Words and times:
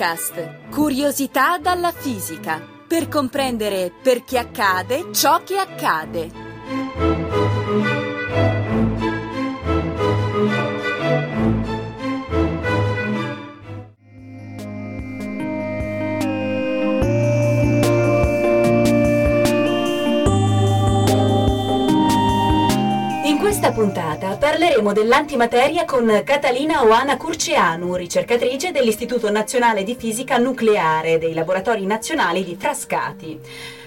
Podcast 0.00 0.70
Curiosità 0.70 1.58
dalla 1.58 1.92
fisica 1.92 2.58
per 2.88 3.06
comprendere 3.08 3.92
perché 4.02 4.38
accade 4.38 5.12
ciò 5.12 5.42
che 5.42 5.58
accade. 5.58 7.09
Questa 23.70 23.72
puntata 23.72 24.36
parleremo 24.36 24.92
dell'antimateria 24.92 25.84
con 25.84 26.22
Catalina 26.24 26.82
Oana 26.82 27.16
Curceanu, 27.16 27.94
ricercatrice 27.94 28.72
dell'Istituto 28.72 29.30
Nazionale 29.30 29.84
di 29.84 29.94
Fisica 29.94 30.38
Nucleare 30.38 31.18
dei 31.18 31.34
Laboratori 31.34 31.86
Nazionali 31.86 32.42
di 32.42 32.56
Frascati. 32.58 33.38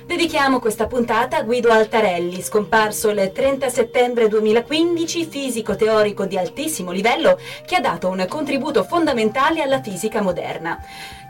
Dedichiamo 0.05 0.59
questa 0.59 0.88
puntata 0.88 1.38
a 1.38 1.44
Guido 1.44 1.70
Altarelli, 1.70 2.41
scomparso 2.41 3.09
il 3.09 3.31
30 3.34 3.70
settembre 3.70 4.27
2015, 4.27 5.25
fisico 5.25 5.75
teorico 5.75 6.25
di 6.25 6.38
altissimo 6.38 6.91
livello 6.91 7.38
che 7.66 7.75
ha 7.75 7.81
dato 7.81 8.09
un 8.09 8.25
contributo 8.30 8.84
fondamentale 8.84 9.61
alla 9.61 9.81
fisica 9.81 10.22
moderna. 10.22 10.80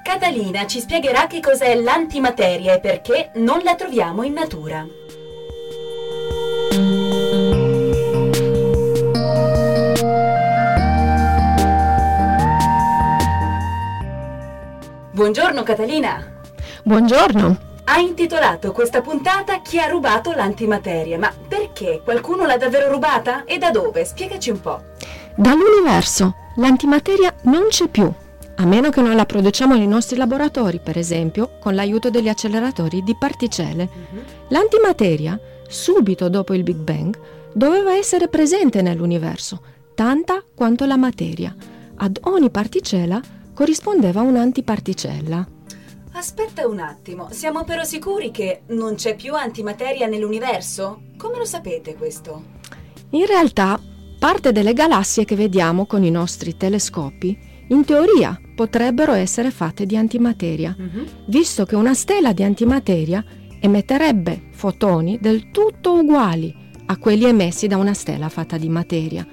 Catalina 0.04 0.68
ci 0.68 0.80
spiegherà 0.80 1.28
che 1.28 1.40
cos'è 1.40 1.76
l'antimateria 1.76 2.74
e 2.74 2.80
perché 2.80 3.32
non 3.36 3.62
la 3.64 3.76
troviamo 3.76 4.24
in 4.24 4.34
natura. 4.34 4.86
Buongiorno 15.14 15.62
Catalina. 15.62 16.42
Buongiorno. 16.82 17.58
Ha 17.84 18.00
intitolato 18.00 18.72
questa 18.72 19.02
puntata 19.02 19.62
Chi 19.62 19.78
ha 19.78 19.86
rubato 19.86 20.32
l'antimateria, 20.32 21.20
ma 21.20 21.32
perché? 21.48 22.02
Qualcuno 22.04 22.48
l'ha 22.48 22.58
davvero 22.58 22.92
rubata? 22.92 23.44
E 23.46 23.60
da 23.60 23.70
dove? 23.70 24.06
Spiegaci 24.06 24.50
un 24.50 24.60
po'. 24.60 24.82
Dall'universo. 25.36 26.34
L'antimateria 26.56 27.32
non 27.44 27.68
c'è 27.70 27.90
più, 27.90 28.12
a 28.56 28.66
meno 28.66 28.90
che 28.90 29.02
non 29.02 29.16
la 29.16 29.28
produciamo 29.28 29.76
nei 29.76 29.86
nostri 29.86 30.18
laboratori, 30.18 30.80
per 30.80 30.98
esempio, 30.98 31.58
con 31.60 31.76
l'aiuto 31.76 32.10
degli 32.10 32.28
acceleratori 32.28 33.04
di 33.04 33.16
particelle. 33.16 33.88
Uh-huh. 33.94 34.22
L'antimateria, 34.48 35.40
subito 35.68 36.28
dopo 36.28 36.56
il 36.56 36.64
Big 36.64 36.78
Bang, 36.78 37.16
doveva 37.54 37.94
essere 37.94 38.30
presente 38.30 38.82
nell'universo, 38.82 39.62
tanta 39.94 40.44
quanto 40.56 40.86
la 40.86 40.98
materia. 40.98 41.56
Ad 41.98 42.18
ogni 42.24 42.50
particella 42.50 43.22
corrispondeva 43.54 44.22
un'antiparticella. 44.22 45.48
Aspetta 46.14 46.68
un 46.68 46.80
attimo, 46.80 47.30
siamo 47.32 47.64
però 47.64 47.84
sicuri 47.84 48.32
che 48.32 48.62
non 48.68 48.96
c'è 48.96 49.16
più 49.16 49.34
antimateria 49.34 50.08
nell'universo? 50.08 51.04
Come 51.18 51.38
lo 51.38 51.46
sapete 51.46 51.96
questo? 51.96 52.44
In 53.12 53.26
realtà, 53.26 53.80
parte 54.20 54.52
delle 54.52 54.74
galassie 54.74 55.26
che 55.26 55.36
vediamo 55.36 55.86
con 55.86 56.04
i 56.04 56.12
nostri 56.12 56.56
telescopi, 56.56 57.38
in 57.70 57.84
teoria 57.84 58.40
potrebbero 58.56 59.14
essere 59.14 59.50
fatte 59.50 59.86
di 59.86 59.98
antimateria, 59.98 60.76
uh-huh. 60.78 61.06
visto 61.28 61.66
che 61.66 61.76
una 61.76 61.94
stella 61.94 62.32
di 62.32 62.44
antimateria 62.44 63.24
emetterebbe 63.60 64.50
fotoni 64.52 65.18
del 65.20 65.50
tutto 65.52 65.94
uguali 65.94 66.54
a 66.86 66.98
quelli 66.98 67.26
emessi 67.26 67.68
da 67.68 67.78
una 67.78 67.94
stella 67.94 68.30
fatta 68.30 68.58
di 68.58 68.70
materia 68.70 69.26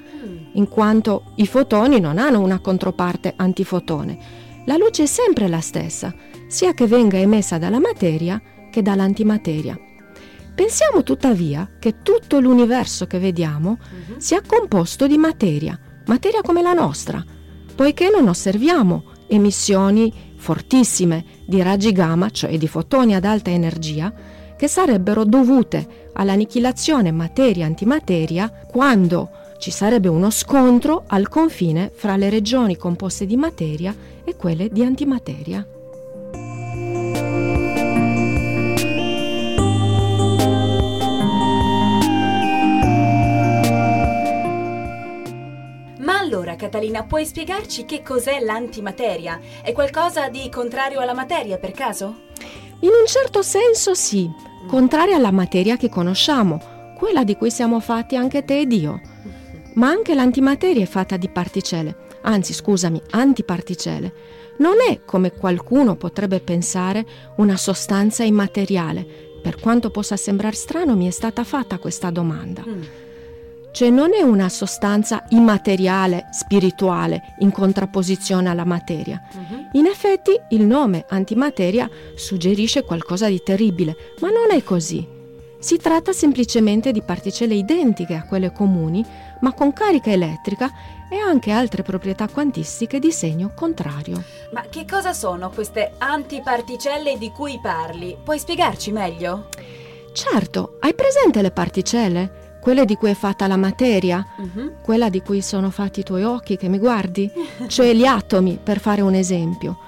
in 0.55 0.69
quanto 0.69 1.33
i 1.37 1.47
fotoni 1.47 2.01
non 2.01 2.19
hanno 2.19 2.41
una 2.41 2.59
controparte 2.59 3.35
antifotone. 3.37 4.19
La 4.67 4.77
luce 4.77 5.05
è 5.05 5.07
sempre 5.07 5.49
la 5.49 5.61
stessa, 5.61 6.15
sia 6.49 6.75
che 6.75 6.87
venga 6.87 7.17
emessa 7.17 7.59
dalla 7.59 7.81
materia 7.81 8.41
che 8.71 8.83
dall'antimateria. 8.83 9.79
Pensiamo 10.55 11.03
tuttavia 11.03 11.77
che 11.79 12.03
tutto 12.03 12.39
l'universo 12.41 13.07
che 13.07 13.19
vediamo 13.19 13.71
uh-huh. 13.71 14.15
sia 14.19 14.43
composto 14.47 15.07
di 15.07 15.17
materia, 15.17 15.79
materia 16.07 16.43
come 16.43 16.61
la 16.61 16.73
nostra, 16.73 17.25
poiché 17.75 18.11
non 18.11 18.29
osserviamo 18.29 19.05
emissioni 19.29 20.13
fortissime 20.37 21.25
di 21.47 21.63
raggi 21.63 21.93
gamma, 21.93 22.31
cioè 22.31 22.59
di 22.59 22.69
fotoni 22.69 23.15
ad 23.15 23.25
alta 23.25 23.51
energia, 23.51 24.13
che 24.57 24.69
sarebbero 24.69 25.25
dovute 25.25 26.11
all'annichilazione 26.13 27.11
materia-antimateria 27.11 28.67
quando 28.71 29.31
ci 29.61 29.71
sarebbe 29.71 30.09
uno 30.09 30.31
scontro 30.31 31.05
al 31.09 31.29
confine 31.29 31.93
fra 31.95 32.17
le 32.17 32.31
regioni 32.31 32.79
composte 32.79 33.27
di 33.27 33.37
materia 33.37 33.95
e 34.25 34.35
quelle 34.35 34.71
di 34.71 34.83
antimateria. 34.83 35.67
Ma 45.99 46.19
allora, 46.19 46.57
Catalina, 46.57 47.05
puoi 47.05 47.27
spiegarci 47.27 47.85
che 47.85 48.03
cos'è 48.03 48.41
l'antimateria? 48.41 49.39
È 49.63 49.73
qualcosa 49.73 50.31
di 50.31 50.49
contrario 50.49 51.01
alla 51.01 51.13
materia, 51.13 51.59
per 51.59 51.73
caso? 51.73 52.29
In 52.81 52.93
un 52.99 53.07
certo 53.07 53.43
senso 53.43 53.93
sì, 53.93 54.27
contraria 54.67 55.17
alla 55.17 55.31
materia 55.31 55.77
che 55.77 55.91
conosciamo, 55.91 56.95
quella 56.97 57.25
di 57.25 57.37
cui 57.37 57.51
siamo 57.51 57.79
fatti 57.79 58.17
anche 58.17 58.43
te 58.45 58.61
ed 58.61 58.73
io. 58.73 59.01
Ma 59.81 59.89
anche 59.89 60.15
l'antimateria 60.15 60.83
è 60.83 60.87
fatta 60.87 61.17
di 61.17 61.31
particelle, 61.31 61.97
anzi 62.21 62.53
scusami, 62.53 63.01
antiparticelle. 63.13 64.13
Non 64.59 64.75
è, 64.87 65.01
come 65.07 65.33
qualcuno 65.33 65.97
potrebbe 65.97 66.41
pensare, 66.41 67.07
una 67.37 67.57
sostanza 67.57 68.23
immateriale. 68.23 69.07
Per 69.43 69.59
quanto 69.59 69.89
possa 69.89 70.19
sembrare 70.19 70.55
strano, 70.55 70.95
mi 70.97 71.07
è 71.07 71.11
stata 71.11 71.45
fatta 71.45 71.79
questa 71.79 72.11
domanda. 72.11 72.63
Mm. 72.69 72.83
Cioè 73.73 73.89
non 73.89 74.13
è 74.13 74.21
una 74.21 74.51
sostanza 74.51 75.25
immateriale, 75.31 76.27
spirituale, 76.31 77.37
in 77.39 77.51
contrapposizione 77.51 78.51
alla 78.51 78.67
materia. 78.67 79.23
Uh-huh. 79.33 79.69
In 79.79 79.87
effetti 79.87 80.39
il 80.51 80.67
nome 80.67 81.07
antimateria 81.09 81.89
suggerisce 82.15 82.85
qualcosa 82.85 83.29
di 83.29 83.41
terribile, 83.43 83.97
ma 84.21 84.29
non 84.29 84.55
è 84.55 84.63
così. 84.63 85.17
Si 85.61 85.77
tratta 85.77 86.13
semplicemente 86.13 86.91
di 86.91 87.03
particelle 87.03 87.55
identiche 87.55 88.15
a 88.15 88.25
quelle 88.25 88.51
comuni, 88.51 89.05
ma 89.41 89.53
con 89.53 89.73
carica 89.73 90.11
elettrica 90.11 90.71
e 91.11 91.17
anche 91.17 91.51
altre 91.51 91.83
proprietà 91.83 92.29
quantistiche 92.29 92.99
di 92.99 93.11
segno 93.11 93.53
contrario. 93.55 94.23
Ma 94.53 94.63
che 94.71 94.85
cosa 94.89 95.13
sono 95.13 95.51
queste 95.51 95.93
antiparticelle 95.99 97.19
di 97.19 97.31
cui 97.31 97.59
parli? 97.61 98.17
Puoi 98.23 98.39
spiegarci 98.39 98.93
meglio? 98.93 99.49
Certo, 100.13 100.77
hai 100.81 100.95
presente 100.95 101.43
le 101.43 101.51
particelle? 101.51 102.49
Quelle 102.61 102.85
di 102.85 102.95
cui 102.95 103.11
è 103.11 103.15
fatta 103.15 103.47
la 103.47 103.57
materia? 103.57 104.25
Uh-huh. 104.37 104.75
Quella 104.83 105.09
di 105.09 105.23
cui 105.23 105.41
sono 105.41 105.71
fatti 105.71 106.01
i 106.01 106.05
tuoi 106.05 106.25
occhi 106.25 106.57
che 106.57 106.69
mi 106.69 106.79
guardi? 106.79 107.31
cioè 107.67 107.93
gli 107.93 108.05
atomi, 108.05 108.59
per 108.63 108.79
fare 108.79 109.01
un 109.01 109.15
esempio. 109.15 109.79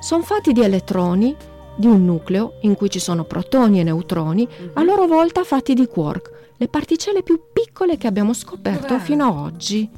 Sono 0.00 0.22
fatti 0.22 0.52
di 0.52 0.62
elettroni, 0.62 1.34
di 1.76 1.86
un 1.86 2.04
nucleo 2.04 2.54
in 2.62 2.74
cui 2.74 2.90
ci 2.90 2.98
sono 2.98 3.24
protoni 3.24 3.80
e 3.80 3.84
neutroni, 3.84 4.46
uh-huh. 4.46 4.70
a 4.74 4.82
loro 4.82 5.06
volta 5.06 5.44
fatti 5.44 5.72
di 5.72 5.86
quark 5.86 6.35
le 6.58 6.68
particelle 6.68 7.22
più 7.22 7.40
piccole 7.52 7.96
che 7.96 8.06
abbiamo 8.06 8.32
scoperto 8.32 8.96
Beh. 8.96 9.00
fino 9.00 9.26
ad 9.26 9.36
oggi. 9.36 9.88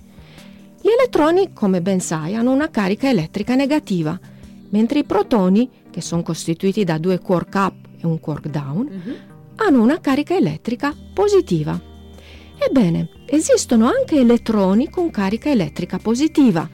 Gli 0.81 0.89
elettroni, 0.89 1.53
come 1.53 1.81
ben 1.81 2.01
sai, 2.01 2.35
hanno 2.35 2.53
una 2.53 2.71
carica 2.71 3.09
elettrica 3.09 3.55
negativa, 3.55 4.19
mentre 4.71 5.01
i 5.01 5.05
protoni, 5.05 5.71
che 5.91 6.01
sono 6.01 6.23
costituiti 6.23 6.85
da 6.85 6.99
due 6.99 7.19
quark 7.19 7.55
up 7.55 7.75
e 8.01 8.07
un 8.07 8.21
quark 8.21 8.49
down, 8.49 8.87
uh-huh. 8.87 9.15
hanno 9.57 9.83
una 9.83 10.01
carica 10.01 10.37
elettrica 10.37 10.95
positiva. 11.13 11.81
Ebbene, 12.59 13.09
esistono 13.27 13.87
anche 13.87 14.19
elettroni 14.19 14.88
con 14.88 15.11
carica 15.11 15.50
elettrica 15.50 15.99
positiva, 15.99 16.69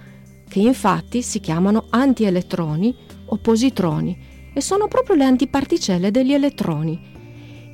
che 0.49 0.61
infatti 0.61 1.23
si 1.23 1.41
chiamano 1.41 1.87
antielettroni 1.91 2.97
o 3.27 3.37
positroni 3.39 4.33
e 4.55 4.61
sono 4.61 4.87
proprio 4.87 5.17
le 5.17 5.25
antiparticelle 5.25 6.11
degli 6.11 6.33
elettroni 6.33 7.13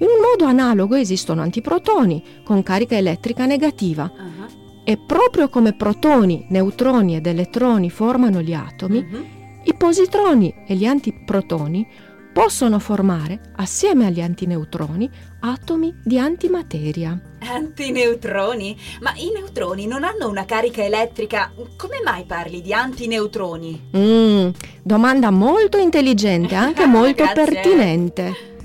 in 0.00 0.06
un 0.06 0.20
modo 0.20 0.44
analogo 0.44 0.94
esistono 0.94 1.42
antiprotoni 1.42 2.42
con 2.42 2.62
carica 2.62 2.96
elettrica 2.96 3.44
negativa 3.46 4.10
uh-huh. 4.10 4.82
e 4.84 4.98
proprio 4.98 5.48
come 5.48 5.74
protoni, 5.74 6.46
neutroni 6.48 7.16
ed 7.16 7.26
elettroni 7.26 7.90
formano 7.90 8.40
gli 8.40 8.54
atomi, 8.54 8.98
uh-huh. 8.98 9.26
i 9.64 9.74
positroni 9.74 10.54
e 10.66 10.74
gli 10.74 10.86
antiprotoni 10.86 11.86
possono 12.32 12.78
formare, 12.78 13.52
assieme 13.56 14.06
agli 14.06 14.20
antineutroni, 14.20 15.10
atomi 15.40 15.94
di 16.02 16.18
antimateria. 16.18 17.20
Antineutroni? 17.40 18.78
Ma 19.00 19.12
i 19.16 19.30
neutroni 19.34 19.86
non 19.86 20.04
hanno 20.04 20.28
una 20.28 20.44
carica 20.44 20.82
elettrica. 20.82 21.52
Come 21.76 22.00
mai 22.04 22.24
parli 22.24 22.62
di 22.62 22.72
antineutroni? 22.72 23.90
Mm, 23.96 24.48
domanda 24.82 25.30
molto 25.30 25.76
intelligente, 25.78 26.54
anche 26.54 26.86
molto 26.86 27.24
pertinente. 27.34 28.59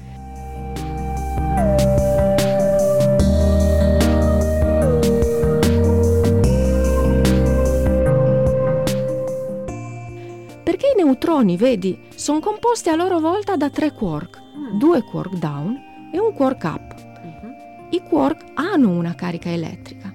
Neutroni, 11.15 11.57
vedi, 11.57 11.99
sono 12.15 12.39
composti 12.39 12.89
a 12.89 12.95
loro 12.95 13.19
volta 13.19 13.55
da 13.55 13.69
tre 13.69 13.93
quark, 13.93 14.41
Mm. 14.55 14.77
due 14.77 15.01
quark 15.03 15.33
down 15.35 15.77
e 16.11 16.19
un 16.19 16.33
quark 16.33 16.63
up. 16.63 16.95
Mhm. 17.23 17.55
I 17.91 18.01
quark 18.01 18.43
hanno 18.55 18.91
una 18.91 19.15
carica 19.15 19.49
elettrica. 19.49 20.13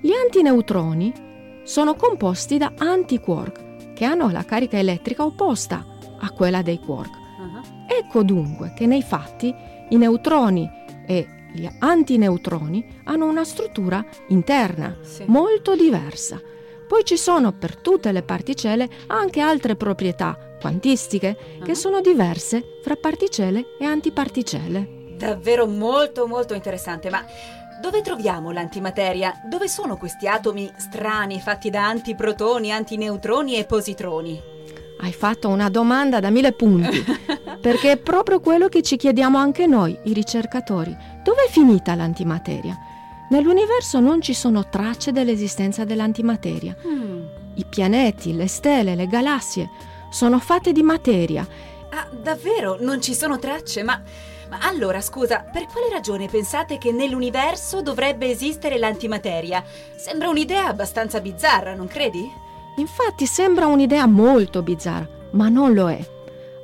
Gli 0.00 0.12
antineutroni 0.12 1.12
sono 1.64 1.94
composti 1.94 2.58
da 2.58 2.72
antiquark, 2.76 3.92
che 3.94 4.04
hanno 4.04 4.30
la 4.30 4.44
carica 4.44 4.78
elettrica 4.78 5.24
opposta 5.24 5.84
a 6.20 6.30
quella 6.30 6.62
dei 6.62 6.78
quark. 6.78 7.14
Ah. 7.14 7.62
Ecco 7.86 8.22
dunque 8.22 8.72
che 8.76 8.86
nei 8.86 9.02
fatti 9.02 9.54
i 9.90 9.96
neutroni 9.96 10.68
e 11.06 11.26
gli 11.52 11.66
antineutroni 11.78 13.00
hanno 13.04 13.26
una 13.26 13.44
struttura 13.44 14.04
interna 14.28 14.96
Sì. 15.02 15.24
molto 15.26 15.74
diversa. 15.74 16.40
Poi 16.86 17.04
ci 17.04 17.16
sono 17.16 17.52
per 17.52 17.76
tutte 17.76 18.12
le 18.12 18.22
particelle 18.22 18.88
anche 19.08 19.40
altre 19.40 19.74
proprietà 19.74 20.38
quantistiche 20.60 21.36
che 21.64 21.72
Ah. 21.72 21.74
sono 21.74 22.00
diverse 22.00 22.78
fra 22.82 22.94
particelle 22.96 23.64
e 23.78 23.84
antiparticelle. 23.84 25.14
Davvero 25.16 25.66
molto 25.66 26.26
molto 26.26 26.54
interessante, 26.54 27.08
ma 27.10 27.24
dove 27.80 28.02
troviamo 28.02 28.50
l'antimateria? 28.52 29.32
Dove 29.48 29.68
sono 29.68 29.96
questi 29.96 30.26
atomi 30.28 30.70
strani 30.76 31.40
fatti 31.40 31.70
da 31.70 31.86
antiprotoni, 31.88 32.70
antineutroni 32.72 33.56
e 33.56 33.64
positroni? 33.64 34.40
Hai 35.00 35.12
fatto 35.12 35.48
una 35.48 35.68
domanda 35.68 36.20
da 36.20 36.30
mille 36.30 36.52
punti, 36.52 37.04
perché 37.66 37.90
è 37.90 37.96
proprio 37.96 38.38
quello 38.38 38.68
che 38.68 38.80
ci 38.80 38.94
chiediamo 38.94 39.38
anche 39.38 39.66
noi, 39.66 39.98
i 40.04 40.12
ricercatori. 40.12 40.96
Dove 41.24 41.46
è 41.46 41.50
finita 41.50 41.96
l'antimateria? 41.96 42.78
Nell'universo 43.30 43.98
non 43.98 44.20
ci 44.20 44.34
sono 44.34 44.68
tracce 44.68 45.10
dell'esistenza 45.10 45.82
dell'antimateria. 45.82 46.76
Mm. 46.86 47.24
I 47.54 47.64
pianeti, 47.64 48.36
le 48.36 48.46
stelle, 48.46 48.94
le 48.94 49.08
galassie 49.08 49.68
sono 50.10 50.38
fatte 50.38 50.70
di 50.70 50.82
materia. 50.84 51.44
Ah, 51.90 52.08
davvero? 52.12 52.76
Non 52.78 53.02
ci 53.02 53.14
sono 53.14 53.36
tracce? 53.40 53.82
Ma, 53.82 54.00
ma 54.48 54.58
allora, 54.60 55.00
scusa, 55.00 55.40
per 55.40 55.66
quale 55.66 55.88
ragione 55.90 56.28
pensate 56.28 56.78
che 56.78 56.92
nell'universo 56.92 57.82
dovrebbe 57.82 58.30
esistere 58.30 58.78
l'antimateria? 58.78 59.64
Sembra 59.96 60.28
un'idea 60.28 60.68
abbastanza 60.68 61.20
bizzarra, 61.20 61.74
non 61.74 61.88
credi? 61.88 62.30
Infatti 62.76 63.26
sembra 63.26 63.66
un'idea 63.66 64.06
molto 64.06 64.62
bizzarra, 64.62 65.08
ma 65.32 65.48
non 65.48 65.74
lo 65.74 65.90
è. 65.90 66.14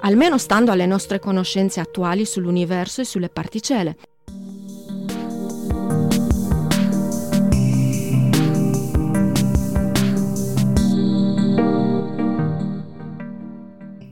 Almeno 0.05 0.37
stando 0.37 0.73
alle 0.73 0.87
nostre 0.87 1.21
conoscenze 1.21 1.79
attuali 1.79 2.25
sull'universo 2.25 3.03
e 3.03 3.05
sulle 3.05 3.29
particelle. 3.29 3.97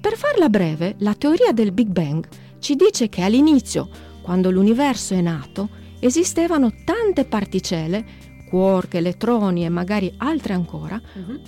Per 0.01 0.17
farla 0.17 0.49
breve, 0.49 0.95
la 0.99 1.15
teoria 1.15 1.51
del 1.53 1.73
Big 1.73 1.89
Bang 1.89 2.25
ci 2.61 2.77
dice 2.77 3.09
che 3.09 3.23
all'inizio, 3.23 3.89
quando 4.23 4.53
l'universo 4.53 5.15
è 5.15 5.21
nato, 5.21 5.71
esistevano 5.99 6.73
tante 6.85 7.25
particelle, 7.25 8.05
quark, 8.49 8.95
elettroni 8.95 9.65
e 9.65 9.69
magari 9.69 10.15
altre 10.19 10.55
ancora, 10.55 11.01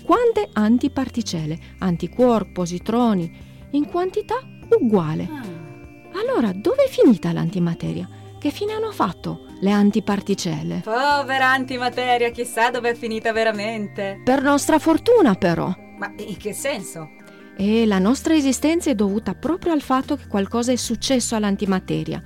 quante 0.05 0.49
antiparticelle, 0.53 1.59
antiquark, 1.79 2.51
positroni, 2.51 3.51
in 3.73 3.87
quantità 3.87 4.37
uguale. 4.79 5.29
Ah. 5.31 6.19
Allora, 6.21 6.53
dove 6.53 6.85
è 6.85 6.89
finita 6.89 7.33
l'antimateria? 7.33 8.09
Che 8.39 8.51
fine 8.51 8.73
hanno 8.73 8.91
fatto 8.93 9.47
le 9.61 9.71
antiparticelle? 9.71 10.81
Povera 10.85 11.51
antimateria, 11.51 12.31
chissà 12.31 12.71
dove 12.71 12.91
è 12.91 12.95
finita 12.95 13.33
veramente. 13.33 14.21
Per 14.25 14.43
nostra 14.43 14.79
fortuna, 14.79 15.35
però. 15.35 15.73
Ma 15.99 16.13
in 16.19 16.37
che 16.37 16.53
senso? 16.53 17.09
E 17.57 17.87
la 17.87 17.99
nostra 17.99 18.35
esistenza 18.35 18.91
è 18.91 18.95
dovuta 18.95 19.35
proprio 19.35 19.73
al 19.73 19.81
fatto 19.83 20.17
che 20.17 20.27
qualcosa 20.27 20.73
è 20.73 20.77
successo 20.77 21.35
all'antimateria. 21.37 22.21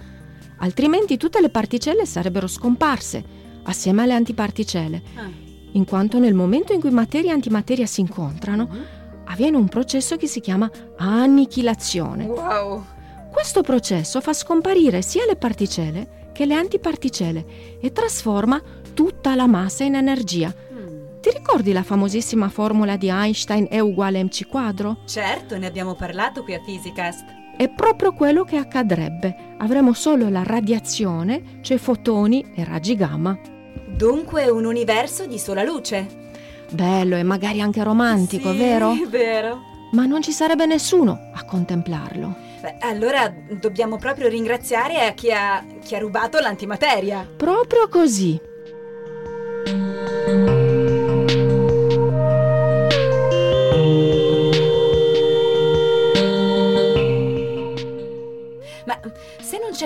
Altrimenti 0.59 1.17
tutte 1.19 1.41
le 1.41 1.51
particelle 1.51 2.07
sarebbero 2.07 2.47
scomparse, 2.47 3.23
assieme 3.65 4.03
alle 4.05 4.15
antiparticelle, 4.15 5.03
Ah. 5.17 5.29
in 5.73 5.85
quanto 5.85 6.19
nel 6.19 6.33
momento 6.35 6.73
in 6.73 6.81
cui 6.81 6.91
materia 6.91 7.31
e 7.31 7.35
antimateria 7.35 7.85
si 7.87 8.01
incontrano, 8.01 8.69
Mhm. 8.71 8.85
Avviene 9.26 9.56
un 9.56 9.69
processo 9.69 10.17
che 10.17 10.26
si 10.26 10.40
chiama 10.40 10.70
annichilazione. 10.96 12.25
Wow. 12.25 12.84
Questo 13.31 13.62
processo 13.62 14.20
fa 14.20 14.32
scomparire 14.32 15.02
sia 15.02 15.26
le 15.26 15.37
particelle 15.37 16.17
che 16.32 16.44
le 16.44 16.55
antiparticelle 16.55 17.44
e 17.81 17.93
trasforma 17.93 18.61
tutta 18.93 19.34
la 19.34 19.46
massa 19.46 19.84
in 19.84 19.94
energia. 19.94 20.52
Mm. 20.73 21.20
Ti 21.20 21.31
ricordi 21.31 21.73
la 21.73 21.82
famosissima 21.82 22.49
formula 22.49 22.96
di 22.96 23.08
Einstein 23.08 23.69
E 23.70 23.81
uguale 23.81 24.23
mc 24.23 24.46
quadro? 24.46 24.99
Certo, 25.06 25.56
ne 25.56 25.67
abbiamo 25.67 25.94
parlato 25.94 26.43
qui 26.43 26.55
a 26.55 26.61
Physicast. 26.61 27.25
È 27.56 27.70
proprio 27.70 28.12
quello 28.12 28.44
che 28.44 28.58
accadrebbe. 28.58 29.55
Avremo 29.58 29.94
solo 29.94 30.28
la 30.28 30.43
radiazione, 30.43 31.61
cioè 31.62 31.78
fotoni 31.78 32.52
e 32.55 32.64
raggi 32.64 32.94
gamma. 32.94 33.38
Dunque 33.87 34.50
un 34.50 34.67
universo 34.67 35.25
di 35.26 35.38
sola 35.38 35.62
luce. 35.62 36.25
Bello 36.71 37.17
e 37.17 37.23
magari 37.23 37.61
anche 37.61 37.83
romantico, 37.83 38.51
Sì, 38.51 38.59
vero? 38.59 38.97
vero. 39.09 39.63
Ma 39.93 40.05
non 40.07 40.21
ci 40.23 40.33
sarebbe 40.33 40.67
nessuno 40.67 41.31
a 41.33 41.45
contemplarlo. 41.45 42.35
Beh, 42.61 42.77
allora 42.81 43.33
dobbiamo 43.51 43.97
proprio 43.99 44.29
ringraziare 44.29 45.07
a 45.07 45.13
chi 45.13 45.31
ha, 45.31 45.65
chi 45.83 45.95
ha 45.95 45.99
rubato 45.99 46.39
l'antimateria. 46.41 47.27
Proprio 47.37 47.89
così. 47.89 48.39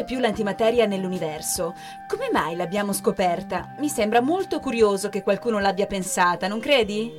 C'è 0.00 0.04
più 0.04 0.18
l'antimateria 0.18 0.86
nell'universo, 0.86 1.74
come 2.08 2.30
mai 2.32 2.56
l'abbiamo 2.56 2.94
scoperta? 2.94 3.74
Mi 3.78 3.88
sembra 3.88 4.22
molto 4.22 4.58
curioso 4.58 5.10
che 5.10 5.22
qualcuno 5.22 5.58
l'abbia 5.58 5.86
pensata, 5.86 6.48
non 6.48 6.58
credi? 6.58 7.12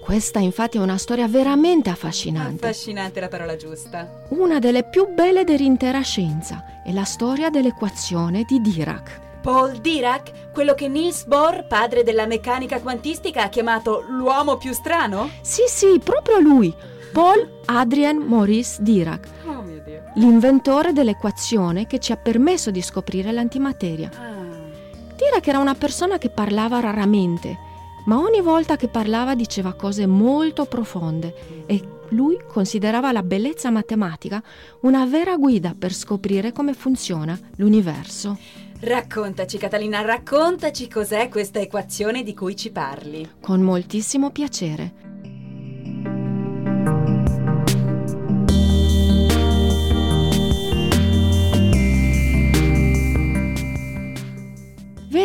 Questa 0.00 0.38
infatti 0.38 0.78
è 0.78 0.80
una 0.80 0.96
storia 0.96 1.28
veramente 1.28 1.90
affascinante. 1.90 2.64
Affascinante 2.64 3.20
la 3.20 3.28
parola 3.28 3.56
giusta. 3.56 4.24
Una 4.30 4.58
delle 4.58 4.88
più 4.88 5.12
belle 5.12 5.44
dell'intera 5.44 6.00
scienza 6.00 6.82
è 6.82 6.92
la 6.92 7.04
storia 7.04 7.50
dell'equazione 7.50 8.44
di 8.44 8.60
Dirac. 8.62 9.20
Paul 9.42 9.76
Dirac, 9.78 10.52
quello 10.52 10.74
che 10.74 10.88
Niels 10.88 11.26
Bohr, 11.26 11.66
padre 11.66 12.02
della 12.02 12.26
meccanica 12.26 12.80
quantistica, 12.80 13.42
ha 13.42 13.48
chiamato 13.48 14.04
l'uomo 14.08 14.56
più 14.56 14.72
strano? 14.72 15.28
Sì, 15.42 15.64
sì, 15.66 16.00
proprio 16.02 16.38
lui, 16.38 16.74
Paul 17.12 17.60
Adrien 17.66 18.16
Maurice 18.16 18.78
Dirac, 18.80 19.28
Oh. 19.46 19.64
L'inventore 20.16 20.92
dell'equazione 20.92 21.86
che 21.86 21.98
ci 21.98 22.12
ha 22.12 22.16
permesso 22.16 22.70
di 22.70 22.82
scoprire 22.82 23.32
l'antimateria. 23.32 24.10
Ah. 24.14 24.34
Dirac 25.16 25.46
era 25.46 25.58
una 25.58 25.74
persona 25.74 26.18
che 26.18 26.28
parlava 26.28 26.80
raramente, 26.80 27.56
ma 28.04 28.18
ogni 28.18 28.40
volta 28.40 28.76
che 28.76 28.88
parlava 28.88 29.34
diceva 29.34 29.72
cose 29.72 30.06
molto 30.06 30.66
profonde 30.66 31.64
e 31.66 31.94
lui 32.10 32.38
considerava 32.46 33.10
la 33.12 33.22
bellezza 33.22 33.70
matematica 33.70 34.42
una 34.80 35.06
vera 35.06 35.36
guida 35.36 35.74
per 35.76 35.92
scoprire 35.92 36.52
come 36.52 36.72
funziona 36.74 37.38
l'universo. 37.56 38.38
Raccontaci, 38.78 39.56
Catalina, 39.56 40.02
raccontaci 40.02 40.86
cos'è 40.86 41.28
questa 41.28 41.60
equazione 41.60 42.22
di 42.22 42.34
cui 42.34 42.54
ci 42.54 42.70
parli. 42.70 43.28
Con 43.40 43.62
moltissimo 43.62 44.30
piacere. 44.30 45.04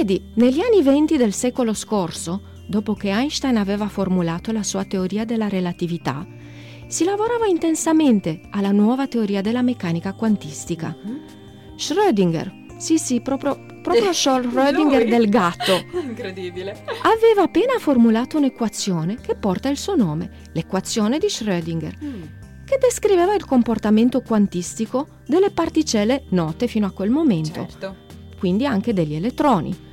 Vedi, 0.02 0.32
negli 0.34 0.62
anni 0.62 0.82
venti 0.82 1.16
del 1.16 1.32
secolo 1.32 1.76
scorso, 1.76 2.42
dopo 2.68 2.96
che 2.96 3.10
Einstein 3.10 3.56
aveva 3.56 3.88
formulato 3.88 4.52
la 4.52 4.64
sua 4.64 4.84
teoria 4.84 5.26
della 5.26 5.48
relatività, 5.48 6.26
si 6.88 7.04
lavorava 7.04 7.46
intensamente 7.46 8.42
alla 8.50 8.72
nuova 8.72 9.06
teoria 9.06 9.42
della 9.42 9.62
meccanica 9.62 10.14
quantistica. 10.14 10.98
Schrödinger, 11.78 12.78
sì 12.80 12.98
sì, 12.98 13.22
proprio, 13.22 13.64
proprio 13.84 14.10
Schrödinger 14.10 15.08
del 15.08 15.30
gatto, 15.30 15.86
Incredibile. 16.02 16.84
aveva 17.04 17.44
appena 17.44 17.78
formulato 17.78 18.38
un'equazione 18.38 19.18
che 19.22 19.36
porta 19.36 19.70
il 19.70 19.78
suo 19.78 19.96
nome, 19.96 20.32
l'equazione 20.54 21.20
di 21.20 21.28
Schrödinger, 21.28 21.94
che 22.66 22.78
descriveva 22.80 23.36
il 23.36 23.46
comportamento 23.46 24.22
quantistico 24.22 25.20
delle 25.28 25.52
particelle 25.52 26.24
note 26.30 26.66
fino 26.66 26.88
a 26.88 26.92
quel 26.92 27.12
momento, 27.12 27.68
Certo. 27.70 27.96
quindi 28.40 28.66
anche 28.66 28.94
degli 28.96 29.14
elettroni. 29.14 29.90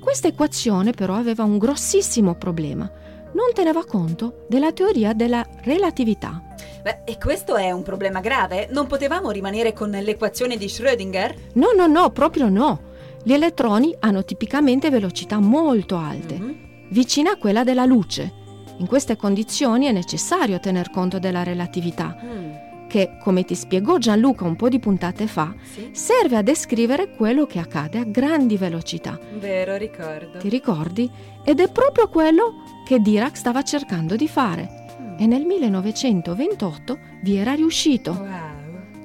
Questa 0.00 0.28
equazione 0.28 0.92
però 0.92 1.14
aveva 1.14 1.44
un 1.44 1.58
grossissimo 1.58 2.34
problema. 2.34 2.90
Non 3.32 3.52
teneva 3.54 3.84
conto 3.84 4.44
della 4.48 4.72
teoria 4.72 5.12
della 5.12 5.46
relatività. 5.62 6.42
Beh, 6.82 7.02
e 7.04 7.18
questo 7.18 7.56
è 7.56 7.70
un 7.70 7.82
problema 7.82 8.20
grave? 8.20 8.68
Non 8.70 8.86
potevamo 8.86 9.30
rimanere 9.30 9.72
con 9.72 9.90
l'equazione 9.90 10.56
di 10.56 10.66
Schrödinger? 10.66 11.34
No, 11.54 11.68
no, 11.76 11.86
no, 11.86 12.10
proprio 12.10 12.48
no. 12.48 12.88
Gli 13.22 13.32
elettroni 13.34 13.94
hanno 14.00 14.24
tipicamente 14.24 14.88
velocità 14.90 15.38
molto 15.38 15.96
alte, 15.96 16.38
Mhm. 16.38 16.56
vicina 16.90 17.32
a 17.32 17.36
quella 17.36 17.62
della 17.64 17.84
luce. 17.84 18.32
In 18.78 18.86
queste 18.86 19.16
condizioni 19.16 19.86
è 19.86 19.92
necessario 19.92 20.58
tener 20.58 20.90
conto 20.90 21.18
della 21.18 21.42
relatività. 21.42 22.16
Mm. 22.24 22.52
Che, 22.90 23.16
come 23.22 23.44
ti 23.44 23.54
spiegò 23.54 23.98
Gianluca 23.98 24.44
un 24.44 24.56
po' 24.56 24.68
di 24.68 24.80
puntate 24.80 25.28
fa, 25.28 25.54
Sì? 25.62 25.90
serve 25.92 26.36
a 26.36 26.42
descrivere 26.42 27.14
quello 27.14 27.46
che 27.46 27.60
accade 27.60 27.98
a 27.98 28.04
grandi 28.04 28.56
velocità. 28.56 29.16
Vero, 29.38 29.76
ricordo. 29.76 30.38
Ti 30.38 30.48
ricordi? 30.48 31.08
Ed 31.44 31.60
è 31.60 31.70
proprio 31.70 32.08
quello 32.08 32.54
che 32.84 32.98
Dirac 32.98 33.36
stava 33.36 33.62
cercando 33.62 34.16
di 34.16 34.26
fare. 34.26 35.14
E 35.18 35.26
nel 35.26 35.44
1928 35.44 36.98
vi 37.22 37.36
era 37.36 37.52
riuscito. 37.52 38.10
Wow. 38.12 38.58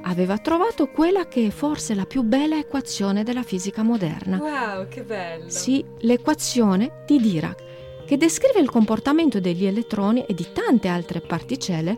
Aveva 0.08 0.38
trovato 0.38 0.88
quella 0.88 1.28
che 1.28 1.48
è 1.48 1.50
forse 1.50 1.94
la 1.94 2.06
più 2.06 2.22
bella 2.24 2.58
equazione 2.58 3.24
della 3.24 3.44
fisica 3.44 3.84
moderna. 3.84 4.38
Wow, 4.38 4.88
che 4.88 5.04
bello. 5.04 5.50
Sì, 5.50 5.84
l'equazione 6.00 7.04
di 7.06 7.20
Dirac, 7.20 7.64
che 8.06 8.18
descrive 8.18 8.60
il 8.60 8.70
comportamento 8.70 9.40
degli 9.40 9.66
elettroni 9.66 10.24
e 10.28 10.34
di 10.36 10.46
tante 10.54 10.88
altre 10.88 11.22
particelle, 11.22 11.98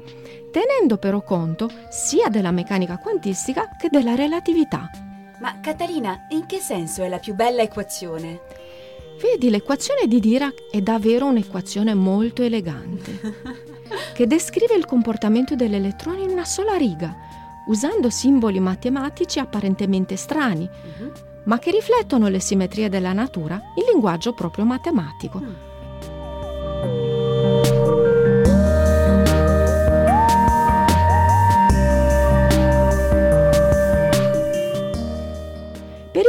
tenendo 0.51 0.98
però 0.98 1.22
conto 1.22 1.70
sia 1.89 2.30
della 2.30 2.51
meccanica 2.51 2.98
quantistica 2.98 3.70
che 3.77 3.89
della 3.89 4.16
relatività. 4.16 4.89
Ma 5.39 5.60
Catalina, 5.60 6.25
in 6.30 6.46
che 6.46 6.58
senso 6.60 7.04
è 7.04 7.08
la 7.10 7.20
più 7.20 7.36
bella 7.36 7.62
equazione? 7.62 8.42
Vedi, 9.22 9.50
l'equazione 9.50 10.08
di 10.08 10.20
Dirac 10.20 10.70
è 10.72 10.82
davvero 10.82 11.25
un'equazione 11.25 11.94
molto 11.96 12.44
elegante, 12.44 13.20
che 14.13 14.27
descrive 14.27 14.75
il 14.75 14.86
comportamento 14.86 15.56
degli 15.56 15.75
elettroni 15.75 16.24
in 16.24 16.30
una 16.30 16.46
sola 16.46 16.75
riga, 16.75 17.16
usando 17.68 18.10
simboli 18.10 18.60
matematici 18.60 19.39
apparentemente 19.39 20.16
strani, 20.16 20.70
Mhm. 20.70 21.12
ma 21.46 21.60
che 21.60 21.72
riflettono 21.72 22.27
le 22.27 22.39
simmetrie 22.39 22.89
della 22.89 23.13
natura 23.13 23.56
in 23.75 23.86
linguaggio 23.92 24.34
proprio 24.34 24.66
matematico. 24.66 25.39
Mm. 25.39 25.54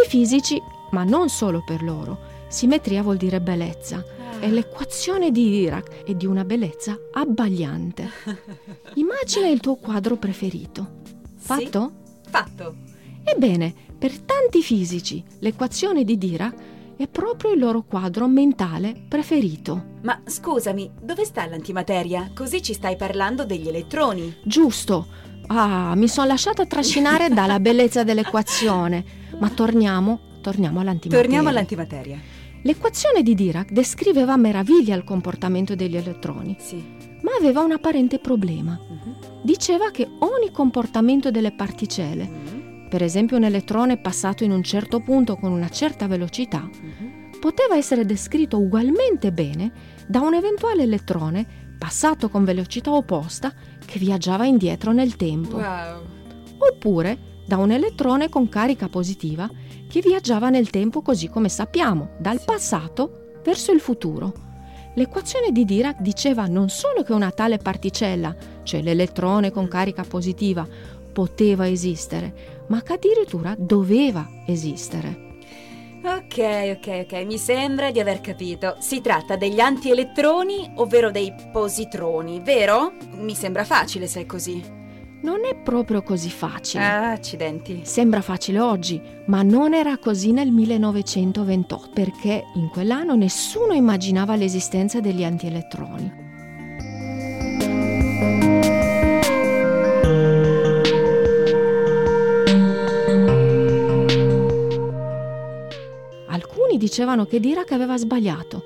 Fisici, 0.09 0.61
ma 0.91 1.05
non 1.05 1.29
solo 1.29 1.63
per 1.65 1.83
loro, 1.83 2.19
simmetria 2.49 3.03
vuol 3.03 3.19
dire 3.19 3.41
bellezza 3.41 4.03
Ah. 4.41 4.45
e 4.45 4.51
l'equazione 4.51 5.31
di 5.31 5.49
Dirac 5.51 6.05
è 6.05 6.15
di 6.15 6.25
una 6.27 6.45
bellezza 6.45 6.99
abbagliante. 7.13 8.09
Immagina 8.95 9.49
il 9.49 9.61
tuo 9.61 9.77
quadro 9.77 10.17
preferito. 10.17 10.97
Fatto? 11.37 11.93
Fatto. 12.29 12.75
Ebbene, 13.25 13.75
per 13.99 14.19
tanti 14.19 14.63
fisici 14.63 15.23
l'equazione 15.41 16.05
di 16.05 16.17
Dirac 16.19 16.55
è 16.97 17.07
proprio 17.07 17.53
il 17.53 17.59
loro 17.59 17.83
quadro 17.83 18.27
mentale 18.29 18.95
preferito. 19.09 19.97
Ma 20.03 20.21
scusami, 20.25 20.91
dove 21.01 21.25
sta 21.25 21.47
l'antimateria? 21.47 22.31
Così 22.35 22.63
ci 22.63 22.73
stai 22.75 22.97
parlando 22.97 23.45
degli 23.45 23.69
elettroni. 23.69 24.37
Giusto. 24.43 25.07
Ah, 25.49 25.95
mi 25.97 26.09
sono 26.09 26.27
lasciata 26.29 26.67
trascinare 26.67 27.29
dalla 27.31 27.59
bellezza 27.61 28.05
dell'equazione. 28.05 29.05
Ma 29.39 29.49
torniamo, 29.49 30.21
torniamo 30.43 30.81
all'antimateria. 30.81 31.23
Torniamo 31.23 31.49
all'antimateria. 31.49 32.19
L'equazione 32.63 33.23
di 33.23 33.35
Dirac 33.35 33.71
descriveva 33.71 34.33
a 34.35 34.37
meraviglia 34.37 34.95
il 34.97 35.05
comportamento 35.05 35.75
degli 35.75 35.97
elettroni, 35.97 36.57
Sì. 36.59 36.83
ma 37.23 37.31
aveva 37.39 37.61
un 37.63 37.73
apparente 37.73 38.19
problema. 38.19 38.79
Mhm. 38.79 39.17
Diceva 39.43 39.91
che 39.91 40.07
ogni 40.19 40.51
comportamento 40.51 41.31
delle 41.31 41.53
particelle, 41.53 42.25
Mhm. 42.29 42.89
per 42.91 43.03
esempio 43.03 43.37
un 43.37 43.45
elettrone 43.45 43.97
passato 43.99 44.45
in 44.45 44.51
un 44.51 44.63
certo 44.63 45.01
punto 45.01 45.37
con 45.37 45.53
una 45.53 45.69
certa 45.71 46.07
velocità, 46.09 46.61
Mhm. 46.69 47.39
poteva 47.41 47.77
essere 47.77 48.05
descritto 48.05 48.59
ugualmente 48.59 49.33
bene 49.33 49.71
da 50.09 50.21
un 50.21 50.35
eventuale 50.35 50.83
elettrone 50.83 51.47
passato 51.79 52.29
con 52.29 52.45
velocità 52.45 52.93
opposta 52.93 53.55
che 53.89 53.99
viaggiava 53.99 54.45
indietro 54.45 54.93
nel 54.93 55.17
tempo, 55.17 55.57
Wow. 55.57 56.03
oppure 56.59 57.19
da 57.47 57.57
un 57.57 57.71
elettrone 57.71 58.29
con 58.29 58.51
carica 58.51 58.89
positiva 58.89 59.49
che 59.89 60.01
viaggiava 60.01 60.51
nel 60.51 60.69
tempo 60.69 61.01
così 61.01 61.29
come 61.31 61.49
sappiamo, 61.49 62.11
dal 62.19 62.39
Sì. 62.39 62.45
passato 62.45 63.39
verso 63.43 63.73
il 63.73 63.81
futuro. 63.81 64.33
L'equazione 64.95 65.53
di 65.53 65.65
Dirac 65.65 66.01
diceva 66.03 66.47
non 66.47 66.69
solo 66.69 67.03
che 67.03 67.15
una 67.15 67.31
tale 67.31 67.57
particella, 67.57 68.37
cioè 68.65 68.83
l'elettrone 68.83 69.51
con 69.51 69.69
carica 69.69 70.03
positiva, 70.05 70.67
poteva 71.11 71.67
esistere, 71.67 72.65
ma 72.69 72.83
che 72.83 72.93
addirittura 72.93 73.55
doveva 73.57 74.29
esistere. 74.47 75.28
Ok, 76.17 76.79
ok, 76.79 77.05
ok, 77.05 77.25
mi 77.27 77.37
sembra 77.37 77.91
di 77.91 78.01
aver 78.01 78.21
capito. 78.21 78.77
Si 78.79 79.03
tratta 79.03 79.37
degli 79.37 79.61
antielettroni, 79.61 80.73
ovvero 80.77 81.11
dei 81.11 81.35
positroni, 81.53 82.41
vero? 82.41 82.95
Mi 83.17 83.35
sembra 83.35 83.65
facile 83.65 84.07
se 84.07 84.23
è 84.23 84.27
così. 84.27 84.77
Non 85.21 85.45
è 85.45 85.55
proprio 85.57 86.03
così 86.03 86.31
facile. 86.31 86.83
Ah, 86.83 87.11
accidenti. 87.11 87.81
Sembra 87.85 88.23
facile 88.23 88.61
oggi, 88.61 89.01
ma 89.27 89.43
non 89.43 89.75
era 89.75 89.99
così 89.99 90.33
nel 90.33 90.51
1928, 90.51 91.91
perché 91.93 92.45
in 92.55 92.69
quell'anno 92.71 93.15
nessuno 93.15 93.75
immaginava 93.75 94.35
l'esistenza 94.35 95.01
degli 95.01 95.25
antielettroni. 95.25 96.28
Dicevano 106.79 107.27
che 107.27 107.41
Dirac 107.41 107.73
aveva 107.73 107.99
sbagliato, 107.99 108.63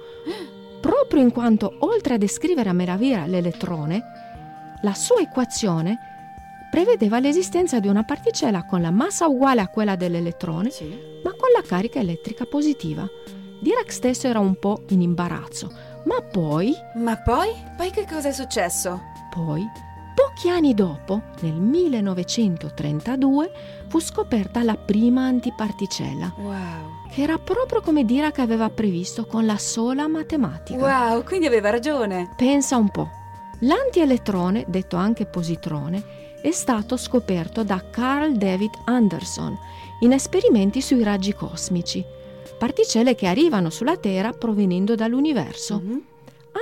proprio 0.81 1.21
in 1.23 1.33
quanto 1.33 1.75
oltre 1.81 2.15
a 2.15 2.19
descrivere 2.19 2.69
a 2.69 2.73
meraviglia 2.73 3.27
l'elettrone, 3.27 4.03
la 4.83 4.95
sua 4.95 5.21
equazione 5.21 5.99
prevedeva 6.71 7.19
l'esistenza 7.21 7.81
di 7.81 7.89
una 7.89 8.03
particella 8.05 8.65
con 8.65 8.81
la 8.81 8.91
massa 8.91 9.27
uguale 9.27 9.61
a 9.61 9.69
quella 9.69 9.95
dell'elettrone, 9.97 10.71
Sì. 10.71 10.85
ma 11.23 11.31
con 11.31 11.51
la 11.55 11.63
carica 11.67 11.99
elettrica 12.01 12.45
positiva. 12.47 13.07
Dirac 13.61 13.93
stesso 13.93 14.27
era 14.27 14.39
un 14.41 14.59
po' 14.59 14.83
in 14.89 15.03
imbarazzo, 15.03 15.71
ma 16.05 16.21
poi, 16.23 16.75
Ma 16.95 17.17
poi? 17.17 17.49
Poi 17.77 17.91
che 17.91 18.07
cosa 18.11 18.29
è 18.29 18.33
successo? 18.33 19.01
poi, 19.33 19.63
pochi 20.15 20.49
anni 20.49 20.75
dopo, 20.75 21.23
nel 21.41 21.55
1932, 21.61 23.51
fu 23.89 24.01
scoperta 24.01 24.63
la 24.63 24.77
prima 24.77 25.25
antiparticella, 25.27 26.35
Wow. 26.39 26.92
Che 27.13 27.21
era 27.21 27.39
proprio 27.39 27.83
come 27.83 28.05
Dirac 28.05 28.39
aveva 28.39 28.71
previsto 28.71 29.27
con 29.27 29.45
la 29.45 29.59
sola 29.59 30.09
matematica. 30.09 30.79
Wow, 31.11 31.23
quindi 31.25 31.47
aveva 31.47 31.69
ragione. 31.69 32.33
Pensa 32.37 32.77
un 32.77 32.89
po'. 32.89 33.11
L'antielettrone, 33.61 34.65
detto 34.67 34.97
anche 34.97 35.27
positrone, 35.27 36.41
è 36.41 36.51
stato 36.51 36.97
scoperto 36.97 37.63
da 37.65 37.85
Carl 37.91 38.37
David 38.37 38.71
Anderson 38.87 39.57
in 40.01 40.13
esperimenti 40.13 40.81
sui 40.81 41.03
raggi 41.03 41.35
cosmici, 41.35 42.03
particelle 42.59 43.15
che 43.15 43.27
arrivano 43.27 43.69
sulla 43.69 43.99
Terra 43.99 44.33
provenendo 44.33 44.95
dall'universo. 44.95 45.81
Mhm. 45.85 46.03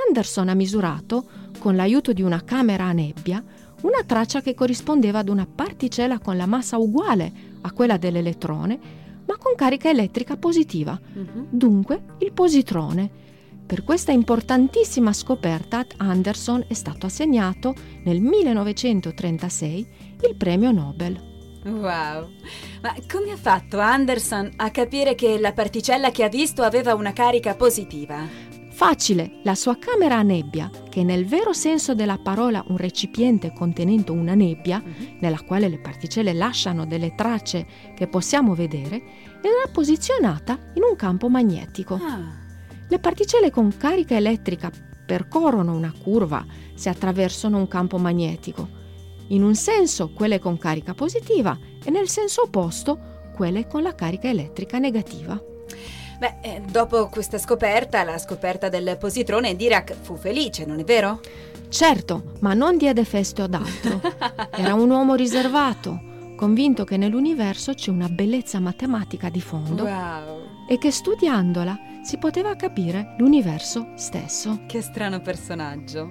Anderson 0.09 0.49
ha 0.49 0.55
misurato, 0.55 1.25
con 1.59 1.77
l'aiuto 1.77 2.13
di 2.13 2.23
una 2.23 2.43
camera 2.45 2.85
a 2.85 2.93
nebbia, 2.93 3.43
una 3.83 4.03
traccia 4.05 4.41
che 4.43 4.55
corrispondeva 4.55 5.21
ad 5.21 5.29
una 5.29 5.47
particella 5.47 6.19
con 6.19 6.37
la 6.37 6.47
massa 6.47 6.77
uguale 6.77 7.33
a 7.63 7.73
quella 7.73 7.97
dell'elettrone, 7.97 8.79
carica 9.61 9.91
elettrica 9.91 10.39
positiva 10.39 10.99
Mhm. 10.99 11.49
dunque 11.51 12.03
il 12.21 12.33
positrone. 12.33 13.11
Per 13.67 13.85
questa 13.85 14.11
importantissima 14.11 15.13
scoperta 15.13 15.85
Anderson 15.99 16.65
è 16.67 16.73
stato 16.73 17.05
assegnato 17.05 17.75
nel 18.05 18.21
1936 18.23 19.87
il 20.29 20.35
premio 20.37 20.71
Nobel. 20.73 21.29
Wow. 21.67 22.31
Ma 22.81 22.95
come 23.07 23.33
ha 23.33 23.37
fatto 23.37 23.79
Anderson 23.79 24.51
a 24.57 24.71
capire 24.71 25.15
che 25.15 25.39
la 25.39 25.53
particella 25.53 26.11
che 26.11 26.25
ha 26.25 26.29
visto 26.29 26.63
aveva 26.63 26.95
una 26.95 27.13
carica 27.13 27.55
positiva? 27.55 28.49
Facile, 28.73 29.41
la 29.43 29.55
sua 29.55 29.77
camera 29.77 30.17
a 30.17 30.23
nebbia, 30.23 30.71
che 30.89 31.05
nel 31.05 31.27
vero 31.27 31.53
senso 31.53 31.95
della 31.95 32.17
parola 32.17 32.65
un 32.69 32.79
recipiente 32.79 33.53
contenente 33.53 34.11
una 34.11 34.35
nebbia, 34.35 34.83
nella 35.19 35.43
quale 35.43 35.69
le 35.69 35.79
particelle 35.79 36.33
lasciano 36.33 36.87
delle 36.87 37.15
tracce 37.15 37.67
che 37.95 38.07
possiamo 38.07 38.55
vedere, 38.55 39.03
era 39.49 39.71
posizionata 39.71 40.59
in 40.75 40.83
un 40.83 40.97
campo 40.97 41.29
magnetico. 41.29 41.95
Ah. 41.95 42.39
Le 42.89 42.99
particelle 42.99 43.51
con 43.51 43.77
carica 43.77 44.17
elettrica 44.17 44.71
percorrono 45.07 45.75
una 45.75 45.93
curva 45.93 46.45
se 46.75 46.89
attraversano 46.89 47.57
un 47.57 47.69
campo 47.69 47.99
magnetico. 47.99 48.69
In 49.29 49.43
un 49.43 49.55
senso 49.55 50.11
quelle 50.13 50.39
con 50.39 50.59
carica 50.59 50.95
positiva 50.95 51.57
e 51.85 51.91
nel 51.91 52.09
senso 52.09 52.43
opposto 52.43 52.99
quelle 53.35 53.67
con 53.67 53.83
la 53.83 53.95
carica 53.95 54.29
elettrica 54.29 54.79
negativa. 54.79 55.41
Beh, 56.19 56.35
eh, 56.43 56.63
dopo 56.71 57.09
questa 57.09 57.39
scoperta, 57.39 58.05
la 58.05 58.19
scoperta 58.19 58.69
del 58.69 58.99
positrone, 58.99 59.57
Dirac 59.57 59.95
fu 60.03 60.17
felice, 60.17 60.67
non 60.67 60.79
è 60.79 60.85
vero? 60.85 61.21
Certo, 61.71 62.35
ma 62.41 62.53
non 62.53 62.77
diede 62.77 63.05
feste 63.05 63.41
ad 63.41 63.55
altro. 63.55 64.01
Era 64.53 64.75
un 64.75 64.91
uomo 64.91 65.15
riservato, 65.15 65.99
convinto 66.41 66.85
che 66.85 66.97
nell'universo 66.97 67.75
c'è 67.75 67.91
una 67.91 68.09
bellezza 68.09 68.61
matematica 68.61 69.29
di 69.29 69.43
fondo 69.43 69.83
wow. 69.83 70.65
e 70.67 70.79
che 70.79 70.91
studiandola 70.91 71.79
si 72.01 72.17
poteva 72.17 72.57
capire 72.57 73.15
l'universo 73.19 73.93
stesso. 73.95 74.61
Che 74.65 74.81
strano 74.81 75.21
personaggio. 75.21 76.11